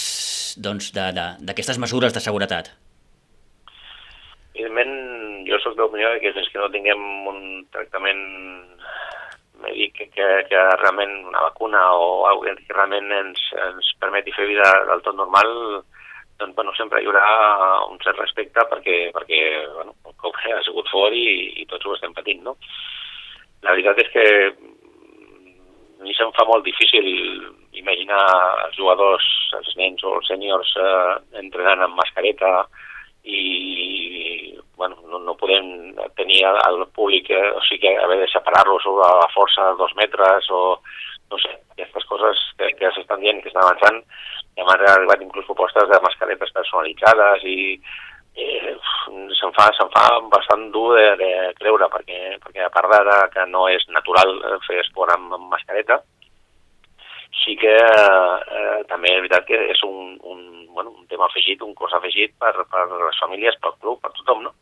doncs, 0.58 0.90
d'aquestes 0.94 1.76
doncs, 1.76 1.84
mesures 1.86 2.16
de 2.16 2.22
seguretat. 2.24 2.72
Evidentment, 4.54 4.94
jo 5.48 5.58
sóc 5.60 5.76
d'opinió 5.76 6.12
que 6.22 6.32
fins 6.32 6.50
que 6.52 6.62
no 6.62 6.70
tinguem 6.72 7.02
un 7.28 7.40
tractament 7.74 8.22
mèdic 9.64 9.96
que, 9.98 10.06
que, 10.14 10.28
que 10.50 10.62
realment 10.80 11.12
una 11.30 11.42
vacuna 11.48 11.82
o 11.98 12.24
alguna 12.28 12.54
que 12.60 12.76
realment 12.76 13.10
ens, 13.16 13.42
ens 13.68 13.90
permeti 14.00 14.34
fer 14.36 14.46
vida 14.50 14.68
del 14.90 15.02
tot 15.02 15.16
normal, 15.18 15.50
doncs 16.38 16.54
bueno, 16.56 16.74
sempre 16.78 17.02
hi 17.02 17.08
haurà 17.08 17.24
un 17.88 17.98
cert 18.04 18.18
respecte 18.20 18.64
perquè, 18.70 18.98
perquè 19.14 19.40
bueno, 19.74 19.94
el 20.06 20.16
cop 20.22 20.38
ha 20.54 20.62
sigut 20.66 20.90
fort 20.92 21.16
i, 21.18 21.26
i 21.62 21.66
tots 21.70 21.86
ho 21.86 21.96
estem 21.96 22.14
patint, 22.16 22.44
no? 22.46 22.56
La 23.64 23.72
veritat 23.72 24.02
és 24.02 24.10
que 24.12 24.24
mi 26.04 26.14
se'm 26.14 26.32
fa 26.36 26.44
molt 26.48 26.64
difícil 26.66 27.06
imaginar 27.72 28.22
els 28.66 28.76
jugadors, 28.76 29.26
els 29.58 29.70
nens 29.80 30.04
o 30.04 30.16
els 30.18 30.28
sèniors 30.30 30.74
eh, 30.80 31.14
entrenant 31.40 31.84
amb 31.84 31.96
mascareta 31.98 32.52
i 33.24 34.54
bueno, 34.76 34.98
no, 35.08 35.18
no 35.24 35.34
podem 35.40 35.94
tenir 36.18 36.42
al 36.44 36.84
públic, 36.92 37.30
eh, 37.30 37.50
o 37.56 37.62
sigui, 37.64 37.94
haver 38.04 38.20
de 38.20 38.28
separar-los 38.32 38.86
a 38.86 39.10
la 39.24 39.28
força 39.34 39.70
de 39.70 39.80
dos 39.80 39.94
metres 39.96 40.50
o 40.50 40.62
no 41.30 41.38
sé, 41.40 41.54
aquestes 41.72 42.04
coses 42.10 42.40
que, 42.58 42.68
que 42.78 42.90
s'estan 42.94 43.22
dient 43.24 43.40
que 43.42 43.50
estan 43.50 43.64
avançant, 43.64 44.02
m'han 44.60 44.84
arribat 44.86 45.22
inclús 45.24 45.46
propostes 45.48 45.88
de 45.90 46.00
mascaretes 46.04 46.52
personalitzades 46.54 47.46
i 47.48 47.58
eh, 48.36 48.74
se'm 49.38 49.52
fa, 49.56 49.68
se'm 49.76 49.90
fa 49.94 50.04
bastant 50.32 50.70
dur 50.74 50.94
de, 50.96 51.06
de 51.20 51.30
creure, 51.60 51.88
perquè, 51.92 52.36
perquè 52.44 52.64
a 52.64 52.72
part 52.74 52.90
de 53.08 53.18
que 53.34 53.46
no 53.50 53.68
és 53.72 53.86
natural 53.94 54.36
fer 54.66 54.80
esport 54.82 55.14
amb, 55.14 55.32
amb 55.38 55.50
mascareta, 55.52 56.00
sí 57.42 57.56
que 57.60 57.74
eh, 57.74 58.80
també 58.90 59.12
és 59.12 59.22
veritat 59.24 59.46
que 59.48 59.58
és 59.74 59.82
un, 59.86 60.16
un, 60.22 60.40
bueno, 60.74 60.94
un 60.94 61.06
tema 61.10 61.26
afegit, 61.26 61.62
un 61.62 61.74
cos 61.74 61.94
afegit 61.96 62.34
per, 62.40 62.54
per 62.70 62.86
les 62.92 63.20
famílies, 63.20 63.58
pel 63.62 63.76
club, 63.80 64.00
per 64.02 64.14
tothom, 64.18 64.44
no? 64.48 64.54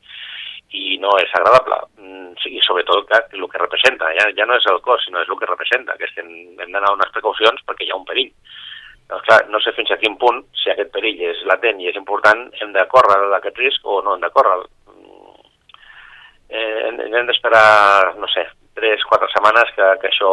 i 0.73 0.97
no 1.01 1.13
és 1.21 1.33
agradable. 1.37 1.79
Mm, 2.01 2.33
sí, 2.41 2.57
sobretot 2.65 3.09
que 3.09 3.21
el 3.37 3.49
que 3.53 3.61
representa, 3.61 4.09
ja, 4.17 4.29
ja 4.37 4.47
no 4.49 4.57
és 4.57 4.69
el 4.73 4.81
cos, 4.85 5.05
sinó 5.05 5.21
és 5.21 5.29
el 5.29 5.39
que 5.39 5.49
representa, 5.51 5.97
que 6.01 6.09
hem, 6.17 6.31
hem 6.59 6.71
d'anar 6.71 6.89
a 6.91 6.97
unes 6.97 7.13
precaucions 7.13 7.61
perquè 7.69 7.87
hi 7.87 7.93
ha 7.93 7.99
un 8.01 8.09
perill. 8.09 8.33
Doncs 9.13 9.27
clar, 9.29 9.43
no 9.53 9.59
sé 9.61 9.75
fins 9.77 9.91
a 9.93 9.99
quin 10.01 10.15
punt, 10.17 10.39
si 10.57 10.71
aquest 10.73 10.89
perill 10.95 11.19
és 11.29 11.41
latent 11.45 11.81
i 11.83 11.91
és 11.91 11.97
important, 12.01 12.47
hem 12.63 12.71
de 12.73 12.85
córrer 12.89 13.19
d'aquest 13.35 13.59
risc 13.61 13.85
o 13.85 13.99
no 14.01 14.15
hem 14.15 14.23
de 14.23 14.31
córrer. 14.33 14.63
Eh, 16.49 16.89
hem 16.89 17.29
d'esperar, 17.29 18.15
no 18.17 18.29
sé, 18.33 18.47
tres, 18.79 19.05
quatre 19.11 19.29
setmanes 19.35 19.69
que, 19.77 19.91
que 20.01 20.09
això, 20.09 20.31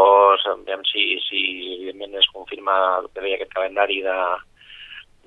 veiem 0.63 0.85
si, 0.87 1.03
si 1.25 1.43
evidentment 1.73 2.15
es 2.21 2.31
confirma 2.31 2.77
el 3.01 3.11
que 3.11 3.25
deia 3.25 3.35
aquest 3.41 3.51
calendari 3.57 3.99
de, 4.07 4.17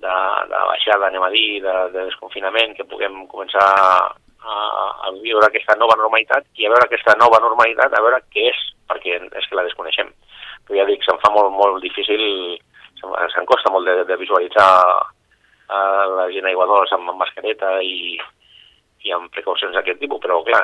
de, 0.01 0.17
de 0.55 0.65
baixada, 0.73 1.12
anem 1.12 1.29
a 1.29 1.31
dir, 1.37 1.61
de, 1.67 1.77
de 1.93 2.09
desconfinament, 2.09 2.73
que 2.79 2.88
puguem 2.88 3.27
començar 3.29 3.69
a, 3.69 4.59
a 5.09 5.15
viure 5.21 5.45
aquesta 5.51 5.77
nova 5.77 6.01
normalitat 6.01 6.49
i 6.57 6.65
a 6.65 6.73
veure 6.73 6.88
aquesta 6.88 7.21
nova 7.21 7.45
normalitat, 7.45 7.93
a 7.93 8.05
veure 8.09 8.25
què 8.33 8.49
és, 8.49 8.67
perquè 8.88 9.21
és 9.21 9.49
que 9.49 9.61
la 9.61 9.69
desconeixem. 9.69 10.09
Però 10.65 10.81
ja 10.81 10.88
dic, 10.88 11.05
se'm 11.05 11.21
fa 11.21 11.37
molt, 11.37 11.53
molt 11.53 11.85
difícil 11.85 12.23
se'n 13.35 13.49
costa 13.49 13.73
molt 13.75 13.88
de, 13.88 14.05
de 14.09 14.19
visualitzar 14.21 14.69
uh, 15.73 16.05
la 16.17 16.29
gent 16.35 16.49
aiguadors 16.51 16.93
amb, 16.95 17.11
amb 17.11 17.23
mascareta 17.23 17.75
i, 17.83 18.19
i 19.07 19.15
amb 19.15 19.31
precaucions 19.35 19.75
d'aquest 19.75 20.01
tipus, 20.03 20.21
però 20.23 20.41
clar, 20.47 20.62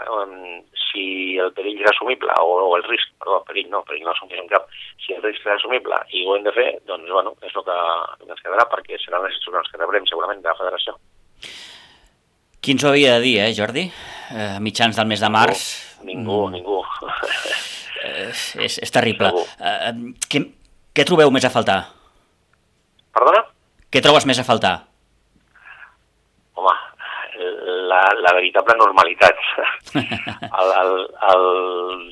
si 0.88 1.36
el 1.42 1.50
perill 1.56 1.80
és 1.82 1.90
assumible, 1.90 2.34
o, 2.42 2.58
o 2.68 2.76
el 2.78 2.84
risc, 2.86 3.10
perdó, 3.20 3.40
el 3.40 3.48
perill 3.48 3.70
no, 3.72 3.82
el 3.82 3.88
perill 3.88 4.06
no 4.06 4.14
assumim 4.14 4.46
cap, 4.50 4.68
si 5.04 5.16
el 5.16 5.24
risc 5.24 5.42
és 5.42 5.56
assumible 5.56 5.98
i 6.14 6.24
ho 6.26 6.36
hem 6.36 6.46
de 6.46 6.54
fer, 6.54 6.68
doncs 6.88 7.10
bueno, 7.14 7.34
és 7.42 7.54
el 7.54 7.66
que, 7.66 7.78
el 7.78 8.22
que 8.22 8.30
ens 8.36 8.44
quedarà, 8.44 8.68
perquè 8.70 9.00
seran 9.02 9.26
les 9.26 9.34
instruccions 9.36 9.72
que 9.72 9.82
rebrem 9.82 10.06
segurament 10.10 10.44
de 10.44 10.52
la 10.52 10.58
federació. 10.60 10.96
Qui 12.62 12.74
ens 12.74 12.84
ho 12.84 12.92
havia 12.92 13.18
de 13.18 13.24
dir, 13.26 13.36
eh, 13.42 13.52
Jordi? 13.56 13.86
Eh, 14.34 14.56
mitjans 14.64 14.98
del 14.98 15.10
mes 15.10 15.22
de 15.22 15.30
març... 15.32 15.68
Ningú, 16.06 16.44
mm. 16.46 16.52
ningú. 16.54 16.80
eh, 18.06 18.28
és, 18.62 18.78
és 18.84 18.92
terrible. 18.94 19.32
Eh, 19.58 19.92
què, 20.30 20.44
què 20.94 21.06
trobeu 21.08 21.32
més 21.34 21.46
a 21.46 21.52
faltar? 21.54 21.80
Perdona? 23.16 23.44
Què 23.88 24.02
trobes 24.04 24.26
més 24.28 24.40
a 24.40 24.44
faltar? 24.46 24.74
Home, 26.58 26.74
la, 27.88 28.00
la 28.20 28.32
veritable 28.36 28.76
normalitat. 28.76 29.40
el, 30.60 30.72
el, 30.82 30.92
el 31.32 31.44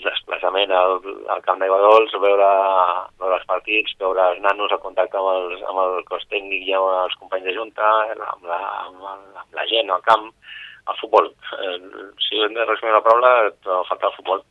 desplaçament 0.05 0.73
al, 0.73 0.99
al 1.35 1.43
camp 1.47 1.61
d'aigua 1.61 1.81
dolç, 1.83 2.15
veure, 2.23 2.51
veure 3.21 3.39
els 3.39 3.49
partits, 3.51 3.97
veure 4.01 4.31
els 4.33 4.43
nanos, 4.45 4.73
el 4.73 4.83
contacte 4.85 5.21
amb, 5.21 5.33
els, 5.35 5.65
amb 5.69 5.83
el 5.85 6.03
cos 6.11 6.27
tècnic 6.33 6.67
i 6.67 6.77
amb 6.79 6.93
els 7.05 7.17
companys 7.21 7.49
de 7.51 7.57
junta, 7.59 7.93
amb 8.33 8.51
la, 8.51 8.61
amb, 8.87 9.09
amb 9.15 9.61
la 9.61 9.69
gent 9.71 9.93
al 9.93 10.05
camp, 10.09 10.31
el 10.87 11.01
futbol. 11.01 11.33
Eh, 11.61 11.79
si 12.27 12.43
hem 12.43 12.55
de 12.57 12.69
resumir 12.69 12.95
la 12.95 13.05
paraula, 13.05 13.35
falta 13.91 14.13
el 14.13 14.17
futbol 14.21 14.45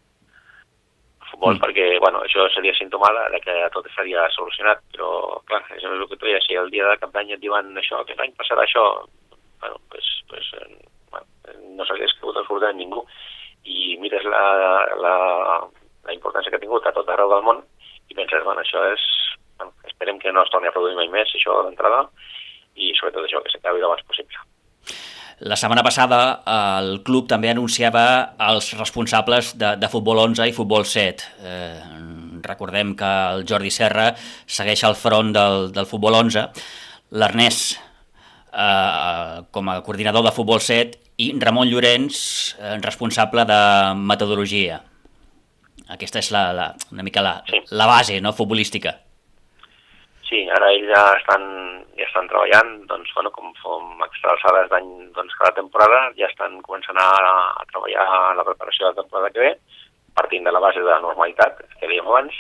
futbol, 1.32 1.56
mm. 1.56 1.62
perquè 1.64 1.86
bueno, 2.04 2.22
això 2.26 2.48
seria 2.54 2.74
símptoma 2.78 3.12
de 3.34 3.40
que 3.44 3.56
tot 3.74 3.88
estaria 3.90 4.26
solucionat, 4.36 4.84
però 4.94 5.42
clar, 5.50 5.64
és 5.78 5.86
el 5.86 6.04
que 6.10 6.18
tu 6.18 6.26
deies, 6.28 6.46
si 6.48 6.58
el 6.60 6.72
dia 6.74 6.88
de 6.90 7.00
cap 7.02 7.14
d'any 7.16 7.36
et 7.36 7.44
diuen 7.44 7.72
això, 7.82 8.02
aquest 8.02 8.22
any 8.22 8.36
passarà 8.38 8.66
això, 8.66 8.86
bueno, 9.62 9.80
pues, 9.90 10.10
pues, 10.30 10.52
eh, 10.62 10.76
bueno, 11.12 11.26
no 11.78 11.88
s'hagués 11.88 12.14
cregut 12.20 12.42
absolutament 12.42 12.82
ningú, 12.82 13.06
i 13.66 13.96
mires 14.02 14.26
la, 14.30 14.46
la, 15.02 15.16
la 16.06 16.14
importància 16.14 16.52
que 16.52 16.60
ha 16.60 16.64
tingut 16.64 16.86
a 16.86 16.94
tot 16.96 17.10
arreu 17.10 17.32
del 17.32 17.46
món 17.46 17.64
i 18.10 18.18
penses, 18.18 18.44
bueno, 18.46 18.62
això 18.62 18.84
és... 18.94 19.06
Bueno, 19.56 19.72
esperem 19.88 20.18
que 20.20 20.34
no 20.36 20.42
es 20.44 20.50
torni 20.52 20.68
a 20.68 20.74
produir 20.76 20.98
mai 20.98 21.08
més, 21.08 21.30
això 21.32 21.62
d'entrada, 21.64 22.02
i 22.76 22.92
sobretot 22.98 23.24
això, 23.24 23.40
que 23.40 23.54
s'acabi 23.54 23.80
el 23.80 23.94
més 23.94 24.04
possible. 24.10 24.42
La 25.39 25.58
setmana 25.60 25.84
passada 25.84 26.17
el 26.48 27.02
club 27.04 27.28
també 27.28 27.50
anunciava 27.52 28.06
els 28.39 28.69
responsables 28.80 29.52
de, 29.60 29.74
de 29.76 29.89
Futbol 29.91 30.21
11 30.24 30.48
i 30.48 30.54
Futbol 30.56 30.86
7. 30.88 31.26
Eh, 31.43 31.82
recordem 32.45 32.93
que 32.95 33.10
el 33.34 33.43
Jordi 33.50 33.71
Serra 33.74 34.13
segueix 34.48 34.86
al 34.88 34.95
front 34.95 35.34
del, 35.36 35.74
del 35.76 35.89
Futbol 35.89 36.15
11, 36.21 36.45
l'Ernest 37.19 37.76
eh, 37.76 39.43
com 39.52 39.74
a 39.74 39.82
coordinador 39.84 40.24
de 40.24 40.32
Futbol 40.32 40.63
7 40.63 41.04
i 41.19 41.34
Ramon 41.41 41.67
Llorenç, 41.67 42.56
eh, 42.56 42.78
responsable 42.80 43.43
de 43.50 43.62
metodologia. 44.00 44.80
Aquesta 45.91 46.24
és 46.24 46.32
la, 46.32 46.48
la, 46.56 46.69
una 46.95 47.04
mica 47.04 47.21
la, 47.21 47.41
la 47.76 47.89
base 47.91 48.21
no, 48.24 48.32
futbolística. 48.34 49.02
Sí, 50.26 50.42
ara 50.50 50.72
ells 50.74 50.90
ja 50.90 51.02
estan, 51.20 51.44
ja 52.00 52.06
estan 52.08 52.28
treballant, 52.32 52.72
doncs, 52.90 53.12
bueno, 53.14 53.30
com 53.36 53.52
som 53.62 54.06
extralçades 54.08 54.72
d'any 54.72 54.88
doncs, 55.14 55.36
cada 55.38 55.54
temporada, 55.60 56.00
ja 56.18 56.30
estan 56.32 56.58
començant 56.66 56.98
a, 56.98 57.10
a 57.62 57.66
treballar 57.70 58.06
la 58.40 58.46
preparació 58.48 58.88
de 58.88 58.94
la 58.94 59.02
temporada 59.04 59.30
que 59.36 59.44
ve, 59.44 59.52
partint 60.18 60.48
de 60.48 60.54
la 60.56 60.64
base 60.64 60.82
de 60.82 60.90
la 60.90 61.02
normalitat, 61.04 61.62
que 61.78 61.92
dèiem 61.92 62.10
abans. 62.10 62.40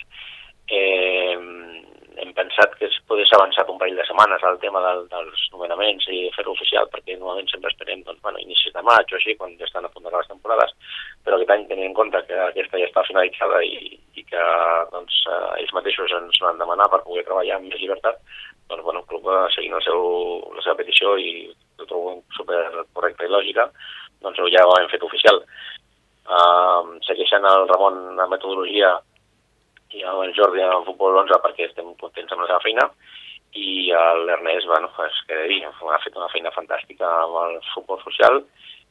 Eh, 0.73 1.37
hem 2.21 2.31
pensat 2.37 2.73
que 2.79 2.87
es 2.87 2.95
podés 3.09 3.31
avançar 3.35 3.65
un 3.69 3.79
parell 3.81 3.97
de 3.99 4.05
setmanes 4.07 4.43
al 4.43 4.57
tema 4.61 4.81
del, 4.83 5.03
dels 5.11 5.43
nomenaments 5.53 6.07
i 6.11 6.21
fer-ho 6.35 6.53
oficial, 6.55 6.87
perquè 6.93 7.17
normalment 7.17 7.49
sempre 7.51 7.71
esperem 7.71 8.03
doncs, 8.07 8.21
bueno, 8.25 8.41
inicis 8.43 8.73
de 8.75 8.83
maig 8.85 9.11
o 9.11 9.17
així, 9.17 9.35
quan 9.39 9.55
ja 9.59 9.67
estan 9.67 9.87
a 9.87 9.91
punt 9.93 10.07
les 10.11 10.31
temporades, 10.31 10.73
però 11.25 11.37
aquest 11.37 11.53
any 11.55 11.65
tenint 11.69 11.91
en 11.91 11.97
compte 11.97 12.21
que 12.27 12.39
aquesta 12.47 12.81
ja 12.81 12.89
està 12.89 13.05
finalitzada 13.07 13.61
i, 13.67 13.95
i 14.15 14.25
que 14.29 14.45
doncs, 14.93 15.21
eh, 15.29 15.51
ells 15.61 15.73
mateixos 15.77 16.15
ens 16.19 16.41
van 16.43 16.61
demanar 16.61 16.89
per 16.93 17.03
poder 17.07 17.25
treballar 17.27 17.59
amb 17.59 17.69
més 17.69 17.81
llibertat, 17.81 18.21
doncs 18.69 18.85
bueno, 18.85 19.03
el 19.03 19.09
club 19.11 19.31
seguint 19.55 19.75
el 19.77 19.85
seu, 19.85 20.05
la 20.55 20.63
seva 20.65 20.77
petició 20.81 21.17
i 21.21 21.31
ho 21.79 21.89
trobo 21.89 22.19
super 22.37 22.61
correcta 22.93 23.27
i 23.27 23.33
lògica, 23.33 23.69
doncs 24.23 24.39
ja 24.53 24.63
ho 24.65 24.77
hem 24.79 24.89
fet 24.93 25.03
oficial. 25.05 25.43
Uh, 26.25 26.95
segueixen 27.05 27.43
el 27.45 27.67
Ramon 27.69 28.15
la 28.17 28.25
metodologia 28.31 28.95
i 29.95 30.03
el 30.03 30.33
Jordi 30.37 30.63
en 30.63 30.73
el 30.77 30.85
futbol 30.87 31.17
11 31.23 31.41
perquè 31.43 31.69
estem 31.69 31.93
contents 32.01 32.35
amb 32.35 32.43
la 32.43 32.51
seva 32.51 32.63
feina 32.63 32.89
i 33.55 33.87
l'Ernest, 34.27 34.67
bueno, 34.67 34.89
és 35.05 35.19
que 35.29 35.41
dir, 35.47 35.61
ha 35.65 35.99
fet 36.03 36.15
una 36.19 36.31
feina 36.33 36.51
fantàstica 36.51 37.07
amb 37.23 37.37
el 37.45 37.59
futbol 37.73 38.01
social 38.03 38.41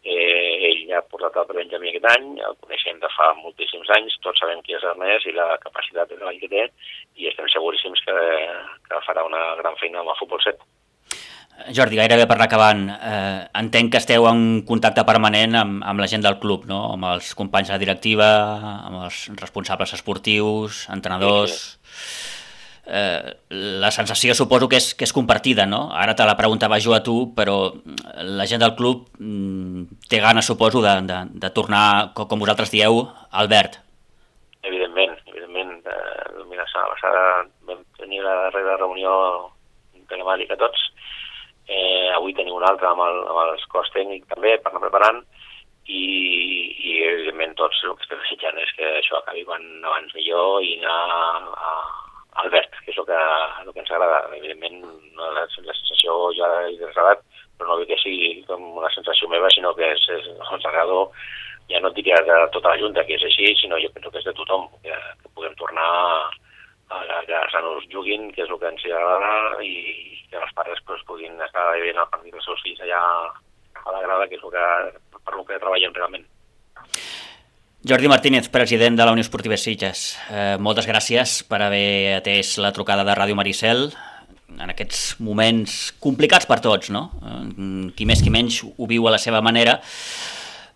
eh, 0.04 0.68
ell 0.68 0.92
ha 0.96 1.02
portat 1.08 1.36
el 1.40 1.58
Benjamí 1.58 1.90
aquest 1.90 2.08
any, 2.12 2.30
el 2.48 2.56
coneixem 2.60 3.00
de 3.00 3.10
fa 3.16 3.30
moltíssims 3.40 3.90
anys, 3.96 4.16
tots 4.24 4.40
sabem 4.42 4.60
qui 4.64 4.76
és 4.76 4.84
Ernest 4.92 5.28
i 5.28 5.36
la 5.36 5.48
capacitat 5.64 6.10
de 6.12 6.20
treball 6.20 6.40
que 6.42 6.52
té 6.52 6.64
i 7.20 7.28
estem 7.30 7.48
seguríssims 7.52 8.04
que, 8.06 8.16
que 8.88 9.04
farà 9.08 9.24
una 9.24 9.44
gran 9.62 9.76
feina 9.80 10.02
amb 10.02 10.12
el 10.12 10.20
futbol 10.20 10.42
7. 10.44 10.73
Jordi, 11.74 11.96
gairebé 11.96 12.26
per 12.28 12.36
anar 12.36 12.48
acabant, 12.50 12.82
eh, 12.92 13.46
entenc 13.60 13.92
que 13.92 14.00
esteu 14.02 14.26
en 14.28 14.62
contacte 14.68 15.04
permanent 15.06 15.54
amb, 15.56 15.82
amb 15.86 16.02
la 16.02 16.08
gent 16.10 16.24
del 16.24 16.36
club, 16.42 16.66
no? 16.68 16.80
amb 16.92 17.06
els 17.14 17.32
companys 17.38 17.70
de 17.70 17.76
la 17.76 17.80
directiva, 17.80 18.28
amb 18.90 19.04
els 19.06 19.26
responsables 19.40 19.96
esportius, 19.96 20.86
entrenadors... 20.92 21.58
Sí, 21.82 22.04
sí. 22.04 22.30
Eh, 22.86 23.36
la 23.80 23.90
sensació 23.90 24.34
suposo 24.36 24.68
que 24.68 24.76
és, 24.76 24.90
que 24.92 25.06
és 25.06 25.12
compartida, 25.16 25.64
no? 25.64 25.86
Ara 25.96 26.12
te 26.12 26.26
la 26.28 26.36
pregunta 26.36 26.68
va 26.68 26.76
a 26.76 27.02
tu, 27.02 27.32
però 27.32 27.72
la 28.20 28.44
gent 28.44 28.60
del 28.60 28.74
club 28.76 29.08
mm, 29.18 30.04
té 30.10 30.20
ganes, 30.20 30.44
suposo, 30.44 30.82
de, 30.82 30.92
de, 31.08 31.18
de 31.32 31.50
tornar, 31.50 32.12
com 32.12 32.38
vosaltres 32.38 32.70
dieu, 32.70 33.08
al 33.30 33.48
verd. 33.48 33.80
Evidentment, 34.62 35.16
evidentment. 35.32 35.80
Eh, 35.80 36.44
mira, 36.50 36.66
la 36.74 36.90
passada 36.92 37.24
vam 37.64 37.80
tenir 37.96 38.20
la 38.20 38.34
darrera 38.44 38.76
reunió 38.76 39.14
telemàtica 40.08 40.56
tots, 40.60 40.90
Eh, 41.64 42.10
avui 42.12 42.34
tenim 42.36 42.56
un 42.56 42.66
altre 42.68 42.90
amb 42.90 43.00
el, 43.06 43.20
amb 43.24 43.40
el 43.44 43.66
cos 43.72 43.88
tècnic 43.94 44.26
també 44.28 44.56
per 44.60 44.72
anar 44.72 44.82
preparant 44.84 45.22
i, 45.88 46.02
i 46.88 46.96
evidentment 47.08 47.54
tots 47.60 47.80
el 47.84 47.94
que 47.96 48.04
estem 48.04 48.20
desitjant 48.20 48.58
és 48.60 48.72
que 48.76 48.90
això 48.98 49.20
acabi 49.20 49.44
quan 49.48 49.64
abans 49.84 50.12
millor 50.16 50.64
i 50.64 50.74
anar 50.80 50.98
a, 51.56 51.72
al 52.42 52.50
verd, 52.52 52.76
que 52.84 52.92
és 52.92 52.98
el 53.00 53.08
que, 53.08 53.22
el 53.62 53.72
que 53.72 53.80
ens 53.80 53.94
agrada. 53.94 54.20
Evidentment 54.36 54.82
la, 55.16 55.30
la 55.40 55.46
sensació 55.54 56.18
ja 56.36 56.50
he 56.66 56.76
desgradat, 56.80 57.24
però 57.56 57.70
no 57.70 57.80
vull 57.80 57.88
que 57.88 58.00
sigui 58.02 58.44
com 58.48 58.64
una 58.80 58.92
sensació 58.96 59.28
meva, 59.32 59.50
sinó 59.54 59.74
que 59.78 59.88
és, 59.94 60.06
és 60.18 60.30
ens 60.34 60.68
agrada 60.68 61.04
ja 61.70 61.80
no 61.80 61.88
et 61.88 61.96
diria 61.96 62.20
de 62.28 62.38
tota 62.52 62.74
la 62.74 62.80
Junta 62.80 63.04
que 63.08 63.16
és 63.16 63.24
així, 63.24 63.54
sinó 63.56 63.78
jo 63.80 63.88
penso 63.94 64.10
que 64.12 64.20
és 64.20 64.26
de 64.28 64.34
tothom, 64.36 64.66
que, 64.84 64.96
que 65.22 65.30
puguem 65.32 65.54
tornar 65.60 65.88
que 67.26 67.38
els 67.40 67.56
nanos 67.56 67.88
juguin, 67.92 68.30
que 68.34 68.44
és 68.44 68.50
el 68.50 68.60
que 68.60 68.70
ens 68.70 68.86
agrada, 68.90 69.62
i 69.64 69.74
que 70.30 70.40
els 70.40 70.54
pares 70.56 70.80
pues, 70.86 71.02
puguin 71.08 71.36
estar 71.46 71.66
veient 71.72 72.00
el 72.00 72.10
partit 72.12 72.34
dels 72.34 72.46
seus 72.46 72.62
fills 72.64 72.80
allà 72.84 73.02
a 73.84 73.92
la 73.92 74.02
grada, 74.04 74.28
que 74.28 74.38
és 74.38 74.44
el 74.44 74.54
que, 74.54 74.64
per 75.18 75.36
el 75.36 75.46
que 75.48 75.60
treballem 75.60 75.94
realment. 75.96 76.26
Jordi 77.84 78.08
Martínez, 78.08 78.48
president 78.48 78.96
de 78.96 79.04
la 79.04 79.12
Unió 79.12 79.20
Esportiva 79.20 79.58
Sitges, 79.60 80.14
eh, 80.32 80.56
moltes 80.56 80.86
gràcies 80.88 81.42
per 81.44 81.60
haver 81.60 82.16
atès 82.16 82.56
la 82.56 82.72
trucada 82.72 83.04
de 83.04 83.12
Ràdio 83.12 83.36
Maricel 83.36 83.90
en 84.54 84.70
aquests 84.72 85.18
moments 85.20 85.92
complicats 86.00 86.48
per 86.48 86.62
tots, 86.64 86.88
no? 86.94 87.10
Eh, 87.20 87.92
qui 87.96 88.06
més 88.08 88.22
qui 88.24 88.32
menys 88.32 88.62
ho 88.64 88.88
viu 88.88 89.04
a 89.06 89.12
la 89.12 89.20
seva 89.20 89.42
manera. 89.44 89.76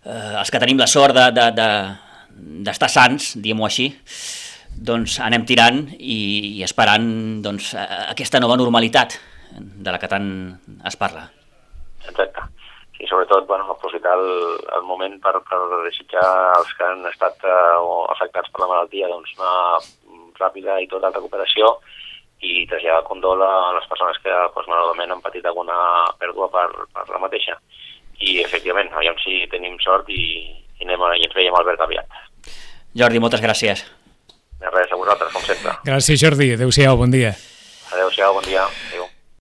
Eh, 0.05 0.35
els 0.37 0.51
que 0.53 0.61
tenim 0.61 0.77
la 0.77 0.87
sort 0.87 1.17
d'estar 1.17 1.49
de, 1.57 2.69
de, 2.69 2.91
sants, 2.93 3.33
diguem-ho 3.41 3.65
així, 3.65 3.89
doncs 4.75 5.19
anem 5.23 5.45
tirant 5.47 5.81
i, 5.97 6.59
i 6.59 6.63
esperant 6.63 7.09
doncs, 7.43 7.73
aquesta 7.75 8.39
nova 8.39 8.57
normalitat 8.59 9.17
de 9.57 9.91
la 9.91 9.99
que 9.99 10.09
tant 10.11 10.29
es 10.85 10.97
parla. 10.99 11.25
Exacte. 12.07 12.45
I 12.99 13.07
sobretot 13.07 13.47
bueno, 13.47 13.69
aprofitar 13.71 14.17
el, 14.19 14.59
el 14.75 14.83
moment 14.83 15.15
per, 15.23 15.37
per 15.47 15.59
desitjar 15.85 16.25
als 16.57 16.71
que 16.75 16.83
han 16.83 17.05
estat 17.07 17.45
eh, 17.47 17.77
afectats 18.15 18.51
per 18.51 18.63
la 18.65 18.69
malaltia 18.73 19.07
doncs, 19.11 19.31
una 19.39 19.79
ràpida 20.39 20.79
i 20.83 20.87
tota 20.91 21.11
recuperació 21.15 21.77
i 22.39 22.65
traslladar 22.67 23.03
condol 23.07 23.41
a 23.43 23.75
les 23.75 23.87
persones 23.91 24.19
que 24.23 24.31
doncs, 24.31 24.67
malauradament 24.67 25.15
han 25.15 25.23
patit 25.23 25.47
alguna 25.47 25.77
pèrdua 26.19 26.49
per, 26.51 26.67
per 26.95 27.07
la 27.11 27.23
mateixa. 27.23 27.57
I 28.19 28.39
efectivament, 28.43 28.91
aviam 28.95 29.15
si 29.23 29.45
tenim 29.51 29.79
sort 29.83 30.07
i, 30.11 30.23
i, 30.79 30.83
anem, 30.87 31.07
i 31.19 31.27
ens 31.27 31.35
veiem 31.35 31.55
al 31.55 31.67
verd 31.67 31.83
aviat. 31.87 32.19
Jordi, 32.99 33.19
moltes 33.23 33.43
gràcies. 33.43 33.85
De 34.59 34.69
res, 34.73 34.91
a 34.91 34.95
vosaltres, 34.99 35.31
com 35.33 35.41
sempre. 35.45 35.75
Gràcies, 35.87 36.19
Jordi. 36.19 36.51
Adéu-siau, 36.57 36.97
bon 36.99 37.11
dia. 37.13 37.35
Adéu-siau, 37.91 38.33
bon 38.33 38.45
dia. 38.47 38.65
Adéu. 38.89 39.07